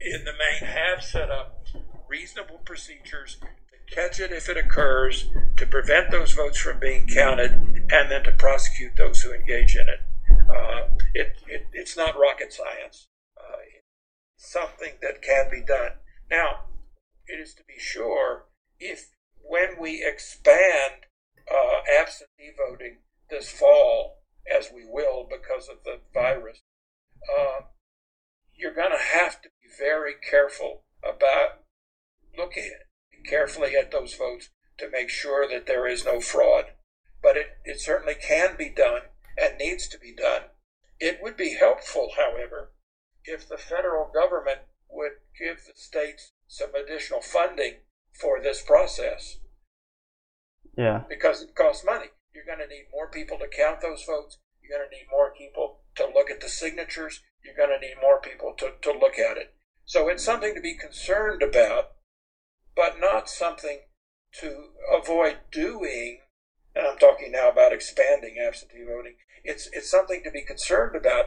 in 0.00 0.24
the 0.24 0.32
main 0.32 0.70
have 0.70 1.02
set 1.02 1.30
up 1.30 1.66
reasonable 2.08 2.58
procedures 2.64 3.38
catch 3.94 4.18
it 4.18 4.32
if 4.32 4.48
it 4.48 4.56
occurs, 4.56 5.28
to 5.56 5.66
prevent 5.66 6.10
those 6.10 6.32
votes 6.32 6.58
from 6.58 6.80
being 6.80 7.06
counted, 7.06 7.52
and 7.90 8.10
then 8.10 8.24
to 8.24 8.32
prosecute 8.32 8.96
those 8.96 9.22
who 9.22 9.32
engage 9.32 9.76
in 9.76 9.88
it. 9.88 10.00
Uh, 10.48 10.88
it, 11.14 11.36
it 11.46 11.66
it's 11.72 11.96
not 11.96 12.18
rocket 12.18 12.52
science. 12.52 13.08
Uh, 13.38 13.56
something 14.36 14.94
that 15.00 15.22
can 15.22 15.50
be 15.50 15.62
done. 15.62 15.92
Now, 16.30 16.64
it 17.26 17.40
is 17.40 17.54
to 17.54 17.62
be 17.64 17.78
sure 17.78 18.46
if 18.78 19.10
when 19.42 19.80
we 19.80 20.04
expand 20.04 21.06
uh, 21.50 21.80
absentee 22.00 22.52
voting 22.56 22.98
this 23.30 23.48
fall, 23.48 24.22
as 24.50 24.70
we 24.74 24.84
will 24.86 25.26
because 25.30 25.68
of 25.68 25.84
the 25.84 26.00
virus, 26.12 26.62
uh, 27.38 27.66
you're 28.54 28.74
going 28.74 28.92
to 28.92 29.18
have 29.18 29.40
to 29.42 29.48
be 29.62 29.68
very 29.78 30.14
careful 30.28 30.82
about 31.02 31.64
looking 32.36 32.70
carefully 33.24 33.74
at 33.76 33.90
those 33.90 34.14
votes 34.14 34.50
to 34.78 34.90
make 34.90 35.08
sure 35.08 35.48
that 35.48 35.66
there 35.66 35.86
is 35.86 36.04
no 36.04 36.20
fraud. 36.20 36.66
But 37.22 37.36
it, 37.36 37.58
it 37.64 37.80
certainly 37.80 38.14
can 38.14 38.56
be 38.56 38.68
done 38.68 39.02
and 39.36 39.58
needs 39.58 39.88
to 39.88 39.98
be 39.98 40.14
done. 40.14 40.42
It 41.00 41.18
would 41.22 41.36
be 41.36 41.56
helpful, 41.58 42.10
however, 42.16 42.72
if 43.24 43.48
the 43.48 43.58
federal 43.58 44.10
government 44.12 44.60
would 44.90 45.12
give 45.38 45.58
the 45.66 45.72
states 45.74 46.32
some 46.46 46.70
additional 46.74 47.20
funding 47.20 47.74
for 48.12 48.40
this 48.40 48.62
process. 48.62 49.38
Yeah. 50.76 51.02
Because 51.08 51.42
it 51.42 51.54
costs 51.54 51.84
money. 51.84 52.06
You're 52.34 52.44
going 52.44 52.58
to 52.58 52.66
need 52.66 52.86
more 52.92 53.08
people 53.08 53.38
to 53.38 53.48
count 53.48 53.80
those 53.80 54.04
votes. 54.04 54.38
You're 54.60 54.78
going 54.78 54.88
to 54.90 54.96
need 54.96 55.06
more 55.10 55.32
people 55.36 55.80
to 55.96 56.06
look 56.14 56.30
at 56.30 56.40
the 56.40 56.48
signatures. 56.48 57.22
You're 57.44 57.56
going 57.56 57.78
to 57.78 57.86
need 57.86 57.96
more 58.00 58.20
people 58.20 58.54
to, 58.58 58.72
to 58.82 58.98
look 58.98 59.18
at 59.18 59.36
it. 59.36 59.54
So 59.84 60.08
it's 60.08 60.24
something 60.24 60.54
to 60.54 60.60
be 60.60 60.74
concerned 60.74 61.42
about, 61.42 61.92
but 62.76 63.00
not 63.00 63.28
something 63.28 63.80
to 64.40 64.70
avoid 64.92 65.38
doing. 65.50 66.20
And 66.74 66.86
I'm 66.86 66.98
talking 66.98 67.32
now 67.32 67.50
about 67.50 67.72
expanding 67.72 68.36
absentee 68.44 68.84
voting. 68.84 69.14
It's, 69.44 69.68
it's 69.72 69.90
something 69.90 70.22
to 70.24 70.30
be 70.30 70.42
concerned 70.42 70.96
about, 70.96 71.26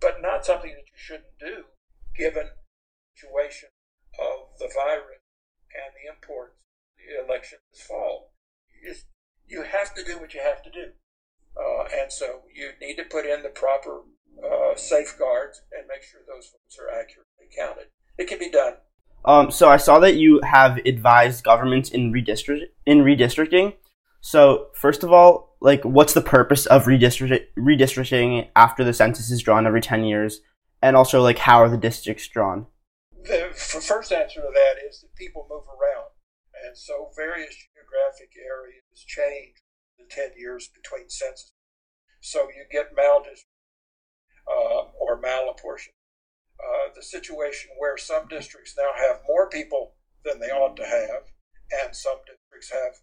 but 0.00 0.22
not 0.22 0.46
something 0.46 0.70
that 0.70 0.86
you 0.86 0.96
shouldn't 0.96 1.38
do 1.40 1.64
given 2.16 2.46
the 2.46 3.16
situation 3.16 3.70
of 4.18 4.58
the 4.58 4.70
virus 4.72 5.24
and 5.74 5.90
the 5.98 6.08
importance 6.14 6.58
of 6.62 7.26
the 7.26 7.26
election 7.26 7.58
this 7.72 7.82
fall. 7.82 8.32
You, 8.82 8.94
you 9.46 9.62
have 9.64 9.94
to 9.94 10.04
do 10.04 10.18
what 10.18 10.34
you 10.34 10.40
have 10.40 10.62
to 10.62 10.70
do. 10.70 10.92
Uh, 11.56 11.84
and 12.00 12.12
so 12.12 12.42
you 12.54 12.70
need 12.80 12.96
to 12.96 13.04
put 13.04 13.26
in 13.26 13.42
the 13.42 13.48
proper 13.48 14.02
uh, 14.42 14.76
safeguards 14.76 15.62
and 15.72 15.86
make 15.88 16.02
sure 16.02 16.20
those 16.26 16.50
votes 16.50 16.78
are 16.78 16.90
accurately 16.90 17.46
counted. 17.56 17.88
It 18.18 18.28
can 18.28 18.38
be 18.38 18.50
done. 18.50 18.74
Um, 19.24 19.50
so 19.50 19.68
I 19.68 19.78
saw 19.78 19.98
that 20.00 20.16
you 20.16 20.40
have 20.42 20.78
advised 20.84 21.44
governments 21.44 21.90
in 21.90 22.12
redistrict 22.12 22.64
in 22.84 22.98
redistricting. 22.98 23.74
So 24.20 24.68
first 24.74 25.02
of 25.02 25.12
all, 25.12 25.56
like, 25.60 25.82
what's 25.84 26.12
the 26.12 26.20
purpose 26.20 26.66
of 26.66 26.84
redistrict- 26.84 27.46
redistricting 27.58 28.48
after 28.54 28.84
the 28.84 28.92
census 28.92 29.30
is 29.30 29.42
drawn 29.42 29.66
every 29.66 29.80
ten 29.80 30.04
years, 30.04 30.40
and 30.82 30.96
also 30.96 31.22
like 31.22 31.38
how 31.38 31.62
are 31.62 31.70
the 31.70 31.78
districts 31.78 32.28
drawn? 32.28 32.66
The 33.24 33.48
first 33.54 34.12
answer 34.12 34.40
to 34.40 34.50
that 34.52 34.74
is 34.86 35.00
that 35.00 35.14
people 35.16 35.46
move 35.48 35.64
around, 35.64 36.10
and 36.66 36.76
so 36.76 37.10
various 37.16 37.56
geographic 37.72 38.36
areas 38.36 39.04
change 39.06 39.56
in 39.98 40.06
ten 40.08 40.30
years 40.36 40.68
between 40.68 41.08
census. 41.08 41.52
So 42.20 42.48
you 42.48 42.64
get 42.70 42.94
maldistrict 42.94 43.48
uh, 44.46 44.90
or 45.00 45.20
malapportioned. 45.20 45.96
Uh, 46.64 46.88
the 46.94 47.02
situation 47.02 47.70
where 47.78 47.98
some 47.98 48.26
districts 48.28 48.74
now 48.76 48.90
have 48.96 49.20
more 49.26 49.48
people 49.50 49.94
than 50.24 50.40
they 50.40 50.46
ought 50.46 50.76
to 50.76 50.86
have, 50.86 51.30
and 51.70 51.94
some 51.94 52.18
districts 52.26 52.70
have 52.72 53.02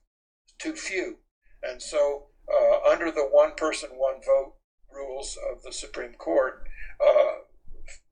too 0.57 0.75
few. 0.75 1.17
And 1.61 1.81
so, 1.81 2.29
uh, 2.51 2.89
under 2.89 3.11
the 3.11 3.27
one 3.31 3.53
person, 3.55 3.91
one 3.91 4.21
vote 4.25 4.55
rules 4.91 5.37
of 5.51 5.61
the 5.61 5.71
Supreme 5.71 6.13
Court, 6.13 6.63
uh, 6.99 7.41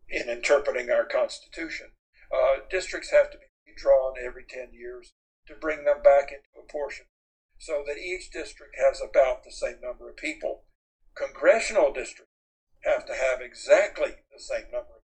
in 0.09 0.29
interpreting 0.29 0.89
our 0.89 1.05
Constitution, 1.05 1.91
uh, 2.33 2.61
districts 2.69 3.11
have 3.11 3.31
to 3.31 3.37
be 3.37 3.45
redrawn 3.67 4.15
every 4.23 4.45
10 4.47 4.73
years 4.73 5.13
to 5.47 5.55
bring 5.55 5.83
them 5.83 6.01
back 6.03 6.31
into 6.31 6.47
proportion 6.53 7.05
so 7.57 7.83
that 7.85 7.97
each 7.97 8.31
district 8.31 8.75
has 8.79 9.01
about 9.01 9.43
the 9.43 9.51
same 9.51 9.81
number 9.81 10.09
of 10.09 10.17
people. 10.17 10.63
Congressional 11.15 11.91
districts 11.91 12.33
have 12.85 13.05
to 13.05 13.13
have 13.13 13.41
exactly 13.41 14.11
the 14.31 14.39
same 14.39 14.71
number, 14.71 14.98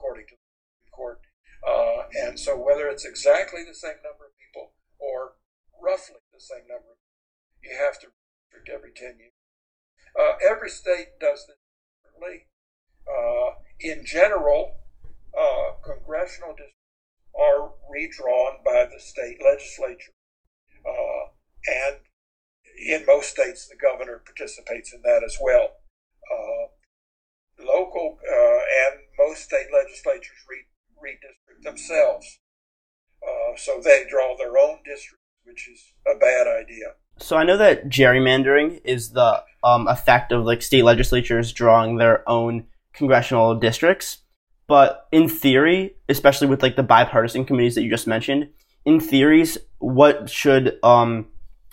according 0.00 0.24
to 0.28 0.36
the 0.84 0.90
Court. 0.90 1.20
Uh, 1.60 2.08
and 2.24 2.40
so, 2.40 2.56
whether 2.56 2.88
it's 2.88 3.04
exactly 3.04 3.60
the 3.64 3.74
same 3.74 4.00
number 4.02 4.24
of 4.24 4.32
people 4.40 4.72
or 4.98 5.36
roughly 5.76 6.16
the 6.32 6.40
same 6.40 6.64
number, 6.66 6.96
you 7.62 7.76
have 7.76 8.00
to 8.00 8.08
restrict 8.08 8.72
every 8.72 8.92
10 8.96 9.20
years. 9.20 9.36
Uh, 10.18 10.40
every 10.40 10.70
state 10.70 11.20
does 11.20 11.44
this 11.46 11.60
differently. 12.00 12.48
Uh, 13.04 13.60
in 13.78 14.04
general, 14.04 14.80
uh, 15.36 15.76
congressional 15.84 16.56
districts 16.56 16.80
are 17.38 17.72
redrawn 17.92 18.64
by 18.64 18.88
the 18.90 18.98
state 18.98 19.38
legislature. 19.44 20.16
Uh, 20.80 21.28
and 21.68 21.96
in 22.88 23.04
most 23.04 23.30
states, 23.30 23.68
the 23.68 23.76
governor 23.76 24.22
participates 24.24 24.94
in 24.94 25.02
that 25.02 25.22
as 25.22 25.36
well. 25.40 25.76
Local 27.64 28.18
uh, 28.20 28.60
and 28.86 29.00
most 29.18 29.42
state 29.42 29.66
legislatures 29.72 30.36
re- 30.48 31.12
redistrict 31.12 31.62
themselves. 31.62 32.40
Uh, 33.22 33.56
so 33.56 33.80
they 33.82 34.04
draw 34.08 34.34
their 34.36 34.56
own 34.58 34.78
districts, 34.84 35.24
which 35.44 35.68
is 35.68 35.92
a 36.06 36.18
bad 36.18 36.46
idea. 36.46 36.94
So 37.18 37.36
I 37.36 37.44
know 37.44 37.58
that 37.58 37.88
gerrymandering 37.88 38.80
is 38.84 39.10
the 39.10 39.42
um, 39.62 39.88
effect 39.88 40.32
of 40.32 40.44
like 40.44 40.62
state 40.62 40.84
legislatures 40.84 41.52
drawing 41.52 41.96
their 41.96 42.28
own 42.28 42.66
congressional 42.94 43.54
districts. 43.54 44.18
But 44.66 45.08
in 45.10 45.28
theory, 45.28 45.96
especially 46.08 46.46
with 46.46 46.62
like 46.62 46.76
the 46.76 46.82
bipartisan 46.82 47.44
committees 47.44 47.74
that 47.74 47.82
you 47.82 47.90
just 47.90 48.06
mentioned, 48.06 48.48
in 48.84 49.00
theories, 49.00 49.58
what 49.78 50.30
should 50.30 50.78
um, 50.82 51.26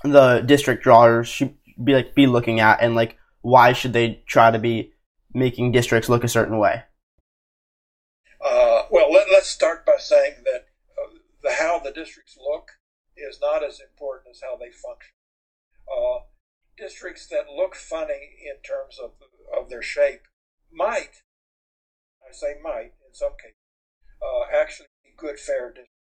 the 0.03 0.41
district 0.41 0.83
drawers 0.83 1.27
should 1.27 1.53
be 1.83 1.93
like 1.93 2.15
be 2.15 2.27
looking 2.27 2.59
at, 2.59 2.81
and 2.81 2.95
like 2.95 3.17
why 3.41 3.73
should 3.73 3.93
they 3.93 4.23
try 4.25 4.51
to 4.51 4.59
be 4.59 4.93
making 5.33 5.71
districts 5.71 6.09
look 6.09 6.23
a 6.23 6.29
certain 6.29 6.57
way? 6.57 6.83
Uh, 8.43 8.83
well, 8.91 9.11
let, 9.11 9.27
us 9.29 9.47
start 9.47 9.85
by 9.85 9.97
saying 9.97 10.35
that 10.45 10.67
uh, 10.97 11.17
the 11.43 11.53
how 11.53 11.79
the 11.79 11.91
districts 11.91 12.37
look 12.39 12.71
is 13.15 13.39
not 13.41 13.63
as 13.63 13.79
important 13.79 14.35
as 14.35 14.41
how 14.41 14.55
they 14.55 14.71
function. 14.71 15.13
Uh, 15.87 16.19
districts 16.77 17.27
that 17.27 17.49
look 17.55 17.75
funny 17.75 18.37
in 18.45 18.61
terms 18.61 18.99
of 19.03 19.11
of 19.57 19.69
their 19.69 19.81
shape 19.81 20.27
might, 20.71 21.23
I 22.21 22.31
say 22.31 22.55
might 22.61 22.93
in 23.07 23.13
some 23.13 23.33
cases, 23.41 23.57
uh, 24.21 24.55
actually 24.55 24.87
be 25.03 25.11
good 25.17 25.39
fair 25.39 25.69
districts, 25.69 25.93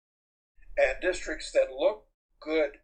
and 0.78 1.02
districts 1.02 1.52
that 1.52 1.72
look 1.72 2.06
good 2.40 2.80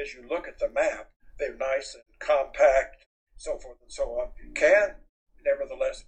as 0.00 0.14
you 0.14 0.26
look 0.28 0.48
at 0.48 0.58
the 0.58 0.68
map, 0.68 1.10
they're 1.38 1.56
nice 1.56 1.94
and 1.94 2.04
compact, 2.18 3.04
so 3.36 3.58
forth 3.58 3.78
and 3.82 3.92
so 3.92 4.04
on, 4.18 4.28
can 4.54 4.94
nevertheless 5.46 6.04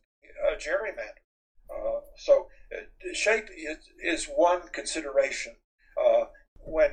a 0.50 0.56
gerrymander. 0.56 1.22
Uh, 1.70 2.00
so 2.16 2.48
uh, 2.72 2.82
shape 3.14 3.46
is, 3.56 3.78
is 4.02 4.26
one 4.26 4.62
consideration. 4.72 5.54
Uh, 5.96 6.24
when 6.56 6.90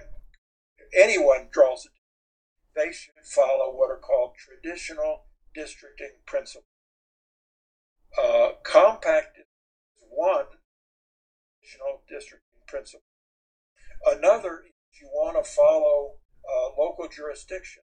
anyone 0.96 1.48
draws 1.52 1.86
it, 1.86 1.92
they 2.76 2.92
should 2.92 3.14
follow 3.24 3.74
what 3.74 3.90
are 3.90 4.00
called 4.00 4.34
traditional 4.38 5.26
districting 5.54 6.12
principles. 6.26 6.66
Uh, 8.22 8.52
compact 8.64 9.38
is 9.38 9.46
one 10.10 10.46
traditional 11.62 12.02
districting 12.10 12.62
principle. 12.68 13.06
Another 14.06 14.64
is 14.66 15.02
you 15.02 15.08
want 15.08 15.44
to 15.44 15.50
follow 15.50 16.14
uh, 16.46 16.70
local 16.78 17.08
jurisdiction. 17.08 17.84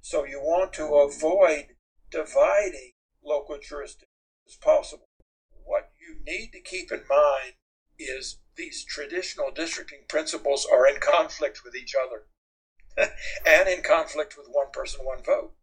So 0.00 0.24
you 0.24 0.40
want 0.40 0.72
to 0.74 0.84
avoid 0.94 1.76
dividing 2.10 2.91
local 3.24 3.58
jurisdiction 3.58 4.08
as 4.46 4.56
possible. 4.56 5.08
What 5.64 5.92
you 6.00 6.16
need 6.24 6.50
to 6.52 6.60
keep 6.60 6.90
in 6.90 7.02
mind 7.08 7.54
is 7.98 8.38
these 8.56 8.84
traditional 8.84 9.50
districting 9.50 10.04
principles 10.08 10.66
are 10.70 10.86
in 10.86 11.00
conflict 11.00 11.60
with 11.64 11.74
each 11.74 11.94
other 11.94 12.26
and 13.46 13.68
in 13.68 13.82
conflict 13.82 14.36
with 14.36 14.48
one 14.50 14.70
person, 14.72 15.04
one 15.04 15.22
vote. 15.22 15.54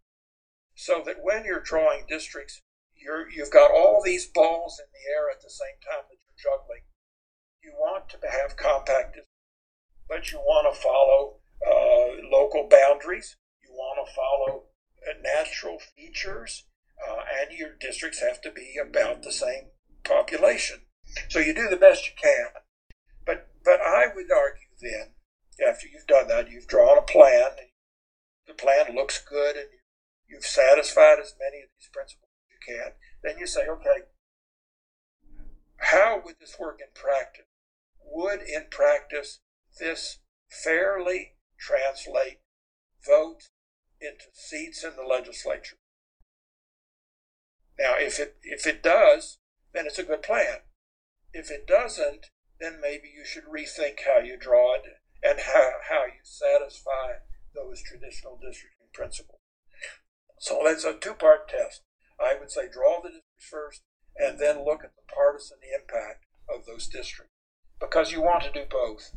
So 0.76 1.04
that 1.06 1.22
when 1.22 1.44
you're 1.44 1.60
drawing 1.60 2.06
districts, 2.08 2.62
you're, 2.96 3.30
you've 3.30 3.52
got 3.52 3.72
all 3.72 4.02
these 4.04 4.28
balls 4.28 4.80
in 4.80 4.88
the 4.92 5.14
air 5.14 5.30
at 5.30 5.42
the 5.42 5.50
same 5.50 5.80
time 5.84 6.06
that 6.10 6.18
you're 6.18 6.52
juggling. 6.52 6.84
You 7.62 7.74
want 7.78 8.10
to 8.10 8.18
have 8.24 8.56
compact, 8.56 9.16
districts, 9.16 9.30
but 10.08 10.32
you 10.32 10.40
want 10.40 10.74
to 10.74 10.82
follow 10.82 11.40
uh, 11.68 12.30
local 12.32 12.68
boundaries. 12.70 13.36
You 13.62 13.72
want 13.74 14.08
to 14.08 14.14
follow 14.16 14.64
uh, 15.08 15.20
natural 15.22 15.78
features 15.96 16.64
uh, 17.08 17.22
and 17.42 17.58
your 17.58 17.76
districts 17.80 18.22
have 18.22 18.42
to 18.42 18.52
be 18.52 18.76
about 18.82 19.24
the 19.24 19.32
same 19.32 19.72
population. 20.04 20.82
So 21.30 21.40
you 21.40 21.54
do 21.54 21.70
the 21.70 21.78
best 21.78 22.08
you 22.08 22.14
can. 22.22 22.62
But 23.26 23.50
but 23.64 23.82
I 23.82 24.08
would 24.14 24.32
argue 24.32 24.74
then, 24.82 25.14
after 25.68 25.88
you've 25.88 26.08
done 26.08 26.28
that, 26.28 26.50
you've 26.50 26.68
drawn 26.68 26.98
a 26.98 27.02
plan. 27.02 27.52
The 28.48 28.54
plan 28.54 28.96
looks 28.96 29.24
good, 29.24 29.56
and 29.56 29.68
you've 30.28 30.46
satisfied 30.46 31.20
as 31.20 31.36
many 31.40 31.64
of 31.64 31.70
these 31.78 31.90
principles 31.92 32.30
as 32.32 32.54
you 32.54 32.76
can. 32.76 32.92
Then 33.24 33.40
you 33.40 33.48
say, 33.48 33.68
okay, 33.68 34.06
how 35.78 36.22
would 36.24 36.36
this 36.40 36.58
work 36.60 36.80
in 36.80 36.88
practice? 36.94 37.46
would 38.12 38.42
in 38.42 38.66
practice 38.70 39.40
this 39.80 40.20
fairly 40.50 41.36
translate 41.58 42.40
votes 43.06 43.52
into 44.02 44.26
seats 44.34 44.84
in 44.84 44.96
the 44.96 45.04
legislature? 45.04 45.78
Now, 47.80 47.94
if 47.98 48.20
it, 48.20 48.36
if 48.44 48.68
it 48.68 48.84
does, 48.84 49.38
then 49.74 49.86
it's 49.86 49.98
a 49.98 50.04
good 50.04 50.22
plan. 50.22 50.68
If 51.32 51.50
it 51.50 51.66
doesn't, 51.66 52.28
then 52.60 52.80
maybe 52.82 53.08
you 53.16 53.24
should 53.24 53.46
rethink 53.46 54.00
how 54.06 54.20
you 54.20 54.38
draw 54.38 54.76
it 54.76 54.84
and 55.24 55.40
how, 55.40 55.72
how 55.90 56.06
you 56.06 56.20
satisfy 56.24 57.24
those 57.56 57.82
traditional 57.82 58.38
districting 58.38 58.88
principles. 58.94 59.40
So 60.40 60.62
that's 60.64 60.84
a 60.84 60.94
two 60.94 61.14
part 61.14 61.48
test. 61.48 61.82
I 62.20 62.36
would 62.38 62.52
say 62.52 62.64
draw 62.72 63.02
the 63.02 63.10
districts 63.10 63.50
first 63.50 63.82
and 64.18 64.40
then 64.40 64.66
look 64.66 64.84
at 64.84 64.96
the 64.96 65.14
partisan 65.14 65.58
impact 65.74 66.26
of 66.54 66.66
those 66.66 66.88
districts 66.88 67.34
because 67.80 68.12
you 68.12 68.22
want 68.22 68.44
to 68.44 68.52
do 68.52 68.66
both. 68.70 69.14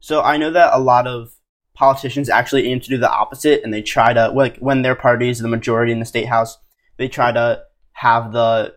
So 0.00 0.20
I 0.22 0.36
know 0.36 0.50
that 0.50 0.74
a 0.74 0.78
lot 0.78 1.06
of 1.06 1.32
politicians 1.74 2.28
actually 2.28 2.68
aim 2.68 2.80
to 2.80 2.88
do 2.88 2.98
the 2.98 3.10
opposite 3.10 3.62
and 3.62 3.72
they 3.72 3.82
try 3.82 4.12
to 4.12 4.28
like 4.28 4.58
when 4.58 4.82
their 4.82 4.94
party 4.94 5.30
is 5.30 5.38
the 5.38 5.48
majority 5.48 5.92
in 5.92 6.00
the 6.00 6.06
state 6.06 6.26
house, 6.26 6.58
they 6.96 7.08
try 7.08 7.32
to 7.32 7.62
have 7.92 8.32
the 8.32 8.74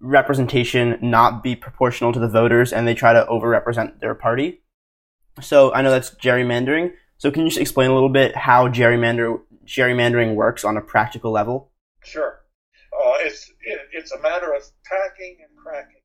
representation 0.00 0.98
not 1.00 1.42
be 1.42 1.54
proportional 1.54 2.12
to 2.12 2.18
the 2.18 2.28
voters 2.28 2.72
and 2.72 2.86
they 2.86 2.94
try 2.94 3.12
to 3.12 3.24
overrepresent 3.26 4.00
their 4.00 4.14
party. 4.14 4.62
So 5.40 5.72
I 5.72 5.82
know 5.82 5.90
that's 5.90 6.10
gerrymandering. 6.10 6.92
So 7.16 7.30
can 7.30 7.42
you 7.42 7.48
just 7.48 7.60
explain 7.60 7.90
a 7.90 7.94
little 7.94 8.08
bit 8.08 8.36
how 8.36 8.68
gerrymander 8.68 9.40
gerrymandering 9.66 10.34
works 10.34 10.64
on 10.64 10.76
a 10.76 10.80
practical 10.80 11.30
level? 11.30 11.70
Sure. 12.04 12.40
Uh, 12.92 13.14
it's 13.20 13.50
it, 13.60 13.80
it's 13.92 14.12
a 14.12 14.20
matter 14.20 14.52
of 14.52 14.62
packing 14.84 15.38
and 15.40 15.56
cracking. 15.56 16.02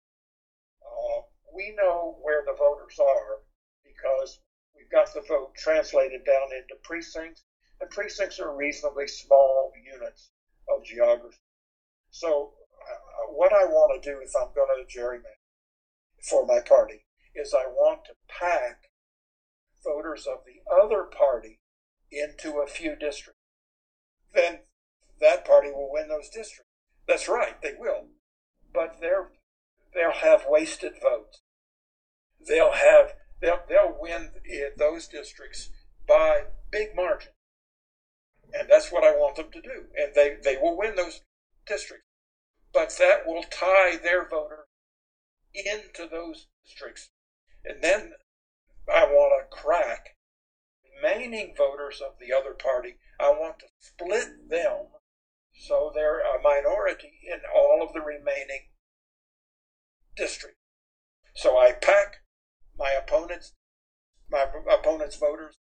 Uh, 0.81 1.21
we 1.55 1.73
know 1.75 2.17
where 2.21 2.43
the 2.45 2.53
voters 2.53 2.99
are 2.99 3.39
because 3.83 4.39
we've 4.75 4.91
got 4.91 5.11
the 5.13 5.21
vote 5.27 5.55
translated 5.55 6.25
down 6.25 6.49
into 6.55 6.75
precincts, 6.83 7.43
and 7.81 7.89
precincts 7.89 8.39
are 8.39 8.55
reasonably 8.55 9.07
small 9.07 9.71
units 9.93 10.29
of 10.69 10.85
geography. 10.85 11.37
So, 12.09 12.53
uh, 12.81 13.31
what 13.33 13.53
I 13.53 13.65
want 13.65 14.01
to 14.01 14.09
do 14.09 14.19
if 14.19 14.31
I'm 14.35 14.53
going 14.53 14.67
to 14.67 14.99
gerrymander 14.99 15.41
for 16.21 16.45
my 16.45 16.59
party 16.59 17.05
is 17.35 17.53
I 17.53 17.67
want 17.67 18.05
to 18.05 18.13
pack 18.27 18.89
voters 19.83 20.25
of 20.27 20.39
the 20.45 20.61
other 20.71 21.03
party 21.03 21.59
into 22.11 22.59
a 22.59 22.67
few 22.67 22.95
districts. 22.95 23.41
Then 24.33 24.59
that 25.19 25.45
party 25.45 25.69
will 25.69 25.91
win 25.91 26.07
those 26.07 26.29
districts. 26.29 26.71
That's 27.07 27.27
right, 27.27 27.61
they 27.61 27.73
will. 27.77 28.07
But 28.73 28.97
they're, 29.01 29.29
they'll 29.93 30.11
have 30.11 30.45
wasted 30.47 30.93
votes. 31.01 31.41
They'll 32.47 32.73
have 32.73 33.13
they'll, 33.41 33.61
they'll 33.67 33.95
win 33.99 34.31
those 34.77 35.07
districts 35.07 35.69
by 36.07 36.45
big 36.71 36.95
margin. 36.95 37.32
And 38.53 38.69
that's 38.69 38.91
what 38.91 39.03
I 39.03 39.11
want 39.11 39.35
them 39.35 39.51
to 39.51 39.61
do. 39.61 39.85
And 39.97 40.13
they, 40.13 40.37
they 40.43 40.57
will 40.57 40.77
win 40.77 40.95
those 40.95 41.21
districts. 41.65 42.05
But 42.71 42.95
that 42.99 43.25
will 43.25 43.43
tie 43.43 43.97
their 43.97 44.27
voter 44.27 44.65
into 45.53 46.07
those 46.09 46.47
districts. 46.65 47.09
And 47.65 47.83
then 47.83 48.13
I 48.91 49.05
want 49.05 49.49
to 49.49 49.55
crack 49.55 50.15
remaining 50.95 51.53
voters 51.57 52.01
of 52.01 52.13
the 52.19 52.33
other 52.35 52.53
party. 52.53 52.95
I 53.19 53.29
want 53.29 53.59
to 53.59 53.65
split 53.79 54.49
them 54.49 54.87
so 55.53 55.91
they're 55.93 56.19
a 56.19 56.41
minority 56.41 57.19
in 57.31 57.39
all 57.55 57.81
of 57.83 57.93
the 57.93 58.01
remaining 58.01 58.69
districts. 60.15 60.59
So 61.35 61.57
I 61.57 61.71
pack 61.71 62.17
my 62.77 62.91
opponents, 62.91 63.53
my 64.29 64.45
opponents' 64.71 65.17
voters 65.17 65.55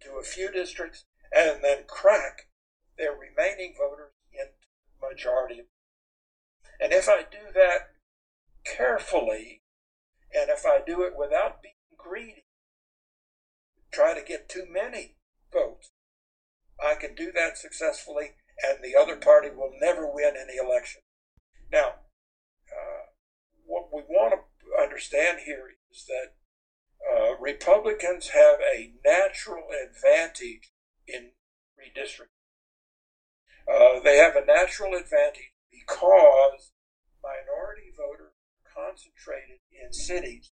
to 0.00 0.18
a 0.18 0.22
few 0.22 0.50
districts, 0.50 1.04
and 1.36 1.62
then 1.62 1.84
crack 1.86 2.48
their 2.96 3.12
remaining 3.12 3.74
voters 3.76 4.12
into 4.32 4.52
majority. 5.02 5.64
And 6.80 6.92
if 6.92 7.08
I 7.08 7.22
do 7.22 7.52
that 7.54 7.90
carefully, 8.64 9.62
and 10.34 10.50
if 10.50 10.64
I 10.64 10.80
do 10.84 11.02
it 11.02 11.12
without 11.16 11.62
being 11.62 11.74
greedy, 11.96 12.44
try 13.92 14.14
to 14.14 14.26
get 14.26 14.48
too 14.48 14.66
many 14.70 15.16
votes, 15.52 15.90
I 16.82 16.94
can 16.94 17.14
do 17.14 17.32
that 17.32 17.58
successfully, 17.58 18.32
and 18.62 18.78
the 18.82 18.98
other 18.98 19.16
party 19.16 19.48
will 19.50 19.72
never 19.80 20.06
win 20.10 20.34
any 20.36 20.56
election. 20.56 21.02
Now, 21.70 21.88
uh, 22.70 23.06
what 23.64 23.92
we 23.92 24.02
want 24.08 24.34
to 24.34 24.82
understand 24.82 25.40
here 25.44 25.68
is 25.90 26.06
that 26.06 26.34
uh, 27.06 27.36
Republicans 27.40 28.28
have 28.28 28.58
a 28.60 28.92
natural 29.04 29.68
advantage 29.70 30.70
in 31.06 31.30
redistricting. 31.78 32.34
Uh, 33.68 34.00
they 34.02 34.16
have 34.16 34.36
a 34.36 34.44
natural 34.44 34.94
advantage 34.94 35.52
because 35.70 36.72
minority 37.22 37.90
voters 37.96 38.32
are 38.64 38.84
concentrated 38.84 39.58
in 39.70 39.92
cities, 39.92 40.50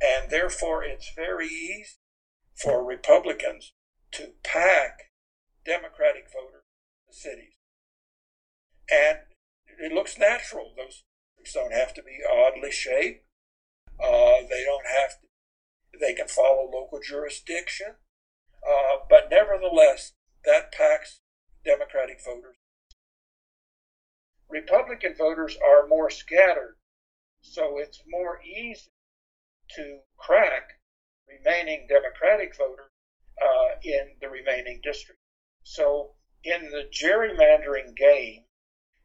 and 0.00 0.30
therefore 0.30 0.82
it's 0.82 1.12
very 1.14 1.46
easy 1.46 1.98
for 2.54 2.84
Republicans 2.84 3.72
to 4.12 4.32
pack 4.42 5.12
Democratic 5.64 6.24
voters 6.32 6.64
in 7.06 7.12
cities. 7.12 7.54
And 8.90 9.18
it 9.78 9.92
looks 9.92 10.18
natural. 10.18 10.72
Those 10.76 11.04
don't 11.52 11.72
have 11.72 11.94
to 11.94 12.02
be 12.02 12.18
oddly 12.28 12.72
shaped. 12.72 13.24
Uh, 14.02 14.42
they 14.50 14.64
don't 14.64 14.86
have 14.86 15.20
to 15.20 15.26
they 16.00 16.14
can 16.14 16.28
follow 16.28 16.70
local 16.70 17.00
jurisdiction, 17.00 17.94
uh, 18.68 18.96
but 19.08 19.28
nevertheless, 19.30 20.12
that 20.44 20.72
packs 20.72 21.20
Democratic 21.64 22.22
voters. 22.24 22.56
Republican 24.48 25.14
voters 25.16 25.56
are 25.56 25.88
more 25.88 26.10
scattered, 26.10 26.76
so 27.40 27.78
it's 27.78 28.02
more 28.08 28.40
easy 28.42 28.90
to 29.74 29.98
crack 30.16 30.78
remaining 31.28 31.86
Democratic 31.88 32.56
voters 32.56 32.90
uh, 33.42 33.78
in 33.82 34.16
the 34.20 34.28
remaining 34.28 34.80
district. 34.82 35.20
So, 35.64 36.12
in 36.44 36.70
the 36.70 36.88
gerrymandering 36.92 37.96
game, 37.96 38.44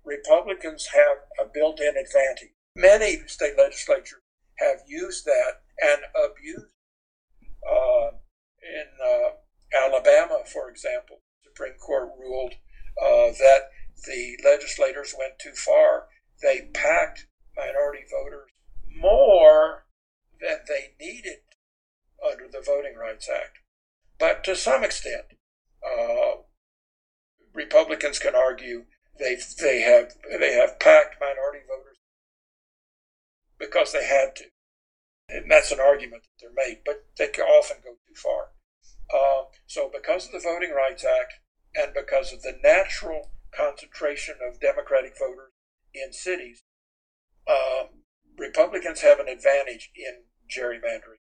Republicans 0.04 0.88
have 0.94 1.18
a 1.40 1.50
built 1.52 1.80
in 1.80 1.98
advantage. 1.98 2.54
Many 2.76 3.28
state 3.28 3.58
legislatures 3.58 4.22
have 4.60 4.82
used 4.88 5.26
that 5.26 5.62
and 5.82 6.02
abused 6.16 6.74
uh, 7.68 8.12
in 8.62 8.88
uh, 9.04 9.30
Alabama, 9.74 10.40
for 10.46 10.70
example, 10.70 11.22
the 11.44 11.50
Supreme 11.50 11.78
Court 11.80 12.10
ruled 12.20 12.54
uh, 13.02 13.32
that 13.40 13.70
the 14.06 14.38
legislators 14.44 15.16
went 15.18 15.40
too 15.40 15.54
far. 15.54 16.08
They 16.42 16.70
packed 16.74 17.28
minority 17.56 18.04
voters 18.10 18.50
more 19.00 19.86
than 20.40 20.60
they 20.68 20.94
needed 21.00 21.40
under 22.26 22.48
the 22.48 22.64
Voting 22.66 22.96
Rights 22.96 23.30
Act. 23.30 23.60
But 24.20 24.44
to 24.46 24.56
some 24.56 24.84
extent, 24.84 25.26
uh, 25.86 26.42
Republicans 27.54 28.20
can 28.20 28.36
argue 28.36 28.86
they 29.20 29.38
they 29.60 29.82
have 29.82 30.14
they 30.40 30.54
have 30.54 30.80
packed 30.80 31.20
minority 31.20 31.60
voters 31.68 31.98
because 33.60 33.92
they 33.92 34.06
had 34.06 34.36
to 34.38 34.46
and 35.32 35.50
that's 35.50 35.72
an 35.72 35.80
argument 35.80 36.24
that 36.24 36.42
they're 36.42 36.68
made, 36.68 36.80
but 36.86 37.06
they 37.18 37.28
can 37.28 37.46
often 37.46 37.78
go 37.84 37.92
too 37.92 38.16
far. 38.16 38.50
Uh, 39.14 39.44
so, 39.66 39.90
because 39.92 40.26
of 40.26 40.32
the 40.32 40.40
Voting 40.40 40.72
Rights 40.72 41.06
Act 41.06 41.34
and 41.76 41.94
because 41.94 42.34
of 42.34 42.42
the 42.42 42.54
natural 42.64 43.32
concentration 43.56 44.36
of 44.48 44.60
Democratic 44.60 45.18
voters 45.18 45.52
in 45.94 46.14
cities, 46.14 46.64
uh, 47.48 47.86
Republicans 48.38 49.02
have 49.02 49.20
an 49.20 49.28
advantage 49.28 49.92
in 49.96 50.24
gerrymandering. 50.50 51.20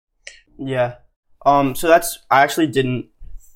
Yeah. 0.59 0.97
Um. 1.45 1.75
So 1.75 1.89
that's 1.89 2.19
I 2.31 2.43
actually 2.43 2.67
didn't 2.69 3.07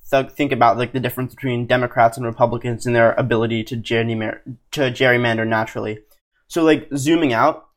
th- 0.09 0.31
think 0.31 0.51
about 0.51 0.77
like 0.77 0.93
the 0.93 0.99
difference 0.99 1.33
between 1.33 1.67
Democrats 1.67 2.17
and 2.17 2.25
Republicans 2.25 2.85
and 2.85 2.95
their 2.95 3.13
ability 3.13 3.63
to 3.65 3.77
gerrymander 3.77 4.39
to 4.71 4.81
gerrymander 4.91 5.47
naturally. 5.47 5.99
So 6.47 6.63
like 6.63 6.87
zooming 6.95 7.33
out, 7.33 7.67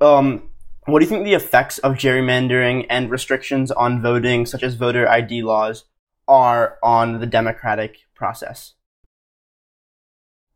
um, 0.00 0.50
what 0.86 1.00
do 1.00 1.04
you 1.04 1.10
think 1.10 1.24
the 1.24 1.34
effects 1.34 1.78
of 1.78 1.94
gerrymandering 1.94 2.86
and 2.88 3.10
restrictions 3.10 3.72
on 3.72 4.00
voting, 4.00 4.46
such 4.46 4.62
as 4.62 4.76
voter 4.76 5.08
ID 5.08 5.42
laws, 5.42 5.84
are 6.28 6.78
on 6.80 7.18
the 7.18 7.26
democratic 7.26 7.98
process? 8.14 8.74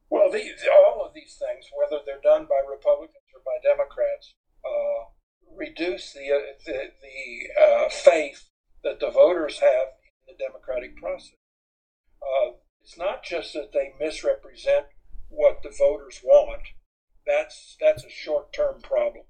Well, 0.09 0.33
all 0.33 1.05
of 1.05 1.15
these 1.15 1.37
things, 1.37 1.67
whether 1.77 2.03
they're 2.07 2.21
done 2.23 2.47
by 2.47 2.61
Republicans 2.69 3.27
or 3.35 3.41
by 3.45 3.59
Democrats, 3.63 4.35
uh, 4.65 5.11
reduce 5.57 6.13
the 6.13 6.31
uh, 6.33 6.55
the, 6.65 6.93
the 7.03 7.63
uh, 7.63 7.89
faith 7.89 8.49
that 8.85 9.01
the 9.01 9.11
voters 9.11 9.59
have 9.59 9.89
in 10.29 10.35
the 10.35 10.45
democratic 10.45 10.97
process. 10.97 11.35
Uh, 12.23 12.53
it's 12.81 12.97
not 12.97 13.25
just 13.25 13.53
that 13.55 13.73
they 13.73 13.95
misrepresent 13.99 14.87
what 15.29 15.63
the 15.65 15.75
voters 15.77 16.21
want. 16.23 16.63
That's 17.27 17.77
that's 17.81 18.05
a 18.05 18.11
short 18.11 18.53
term 18.53 18.81
problem 18.81 19.25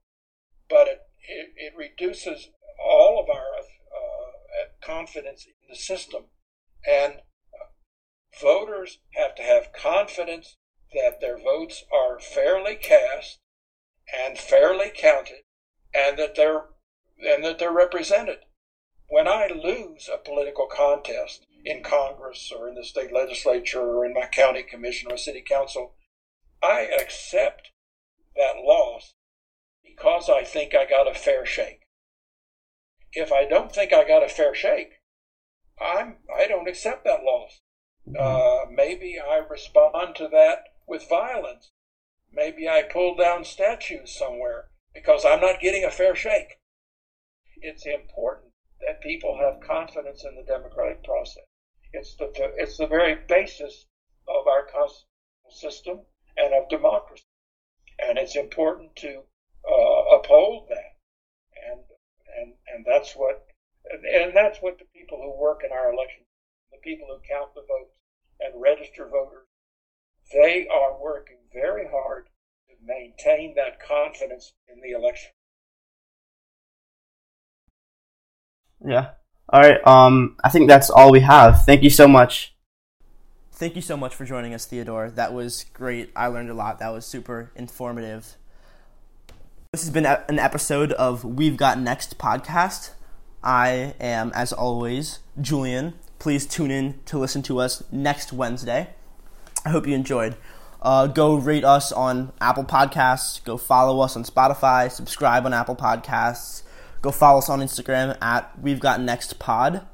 but 0.70 0.86
it, 0.86 1.00
it, 1.28 1.50
it 1.56 1.72
reduces 1.76 2.48
all 2.82 3.20
of 3.20 3.28
our 3.28 3.58
uh, 3.58 4.86
confidence 4.86 5.44
in 5.44 5.68
the 5.68 5.76
system. 5.76 6.24
And 6.88 7.16
voters 8.40 9.00
have 9.14 9.34
to 9.34 9.42
have 9.42 9.72
confidence 9.72 10.56
that 10.94 11.20
their 11.20 11.38
votes 11.38 11.84
are 11.92 12.18
fairly 12.18 12.76
cast 12.76 13.40
and 14.16 14.38
fairly 14.38 14.90
counted 14.94 15.42
and 15.94 16.18
that 16.18 16.34
they're 16.36 16.64
and 17.22 17.44
that 17.44 17.58
they're 17.58 17.72
represented. 17.72 18.38
When 19.08 19.28
I 19.28 19.48
lose 19.48 20.08
a 20.12 20.16
political 20.16 20.66
contest 20.66 21.46
in 21.64 21.82
Congress 21.82 22.50
or 22.56 22.68
in 22.68 22.76
the 22.76 22.84
state 22.84 23.12
legislature 23.12 23.80
or 23.80 24.06
in 24.06 24.14
my 24.14 24.26
county 24.26 24.62
commission 24.62 25.12
or 25.12 25.18
city 25.18 25.42
council, 25.46 25.94
I 26.62 26.88
accept 26.98 27.72
that 28.36 28.62
loss 28.64 29.12
because 30.00 30.30
I 30.30 30.44
think 30.44 30.74
I 30.74 30.86
got 30.86 31.10
a 31.10 31.14
fair 31.14 31.44
shake. 31.44 31.86
If 33.12 33.32
I 33.32 33.44
don't 33.44 33.70
think 33.70 33.92
I 33.92 34.06
got 34.06 34.22
a 34.22 34.28
fair 34.28 34.54
shake, 34.54 34.92
I'm 35.78 36.18
I 36.34 36.46
don't 36.46 36.68
accept 36.68 37.04
that 37.04 37.22
loss. 37.22 37.60
Uh, 38.18 38.64
maybe 38.70 39.18
I 39.18 39.36
respond 39.36 40.16
to 40.16 40.28
that 40.28 40.64
with 40.86 41.08
violence. 41.08 41.70
Maybe 42.32 42.66
I 42.66 42.82
pull 42.82 43.14
down 43.14 43.44
statues 43.44 44.16
somewhere 44.16 44.70
because 44.94 45.24
I'm 45.24 45.40
not 45.40 45.60
getting 45.60 45.84
a 45.84 45.90
fair 45.90 46.14
shake. 46.14 46.58
It's 47.60 47.84
important 47.84 48.52
that 48.80 49.02
people 49.02 49.38
have 49.38 49.60
confidence 49.60 50.24
in 50.24 50.34
the 50.34 50.42
democratic 50.42 51.04
process. 51.04 51.44
It's 51.92 52.14
the, 52.16 52.32
it's 52.56 52.78
the 52.78 52.86
very 52.86 53.16
basis 53.28 53.84
of 54.26 54.46
our 54.46 54.62
constitutional 54.62 55.50
system 55.50 56.00
and 56.36 56.54
of 56.54 56.70
democracy. 56.70 57.24
And 57.98 58.16
it's 58.16 58.36
important 58.36 58.96
to 58.96 59.24
uh, 59.68 60.16
uphold 60.16 60.68
that. 60.68 60.96
And, 61.70 61.80
and, 62.38 62.54
and 62.74 62.86
that's 62.86 63.14
what, 63.14 63.46
and 63.90 64.32
that's 64.34 64.58
what 64.58 64.78
the 64.78 64.86
people 64.94 65.18
who 65.18 65.40
work 65.40 65.62
in 65.64 65.72
our 65.72 65.92
election, 65.92 66.24
the 66.70 66.78
people 66.82 67.06
who 67.08 67.18
count 67.28 67.54
the 67.54 67.62
votes 67.62 67.94
and 68.40 68.60
register 68.60 69.08
voters, 69.08 69.46
they 70.32 70.66
are 70.68 71.00
working 71.02 71.38
very 71.52 71.88
hard 71.90 72.28
to 72.68 72.74
maintain 72.86 73.54
that 73.56 73.80
confidence 73.80 74.52
in 74.72 74.80
the 74.80 74.96
election. 74.96 75.30
Yeah. 78.86 79.10
All 79.52 79.60
right. 79.60 79.84
Um, 79.86 80.36
I 80.44 80.48
think 80.48 80.68
that's 80.68 80.90
all 80.90 81.10
we 81.10 81.20
have. 81.20 81.64
Thank 81.64 81.82
you 81.82 81.90
so 81.90 82.06
much. 82.06 82.54
Thank 83.52 83.76
you 83.76 83.82
so 83.82 83.96
much 83.96 84.14
for 84.14 84.24
joining 84.24 84.54
us, 84.54 84.64
Theodore. 84.64 85.10
That 85.10 85.34
was 85.34 85.66
great. 85.74 86.10
I 86.16 86.28
learned 86.28 86.48
a 86.48 86.54
lot. 86.54 86.78
That 86.78 86.92
was 86.94 87.04
super 87.04 87.50
informative. 87.56 88.36
This 89.72 89.82
has 89.82 89.90
been 89.90 90.04
an 90.04 90.40
episode 90.40 90.90
of 90.94 91.24
We've 91.24 91.56
Got 91.56 91.78
Next 91.78 92.18
podcast. 92.18 92.90
I 93.40 93.94
am, 94.00 94.32
as 94.34 94.52
always, 94.52 95.20
Julian. 95.40 95.94
Please 96.18 96.44
tune 96.44 96.72
in 96.72 96.98
to 97.04 97.16
listen 97.16 97.40
to 97.42 97.60
us 97.60 97.84
next 97.92 98.32
Wednesday. 98.32 98.88
I 99.64 99.68
hope 99.68 99.86
you 99.86 99.94
enjoyed. 99.94 100.34
Uh, 100.82 101.06
go 101.06 101.36
rate 101.36 101.62
us 101.62 101.92
on 101.92 102.32
Apple 102.40 102.64
Podcasts. 102.64 103.44
Go 103.44 103.56
follow 103.56 104.00
us 104.00 104.16
on 104.16 104.24
Spotify. 104.24 104.90
Subscribe 104.90 105.46
on 105.46 105.54
Apple 105.54 105.76
Podcasts. 105.76 106.64
Go 107.00 107.12
follow 107.12 107.38
us 107.38 107.48
on 107.48 107.60
Instagram 107.60 108.18
at 108.20 108.50
We've 108.60 108.80
Got 108.80 109.00
Next 109.00 109.38
Pod. 109.38 109.86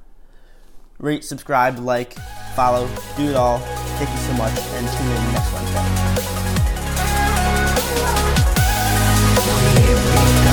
Rate, 0.97 1.23
subscribe, 1.23 1.79
like, 1.81 2.15
follow, 2.55 2.89
do 3.19 3.29
it 3.29 3.37
all. 3.37 3.59
Thank 3.59 4.09
you 4.09 4.17
so 4.17 4.33
much, 4.39 4.59
and 4.59 4.89
tune 4.89 5.07
in 5.07 5.33
next 5.35 5.53
Wednesday. 5.53 6.37
Thank 10.17 10.41
you. 10.41 10.46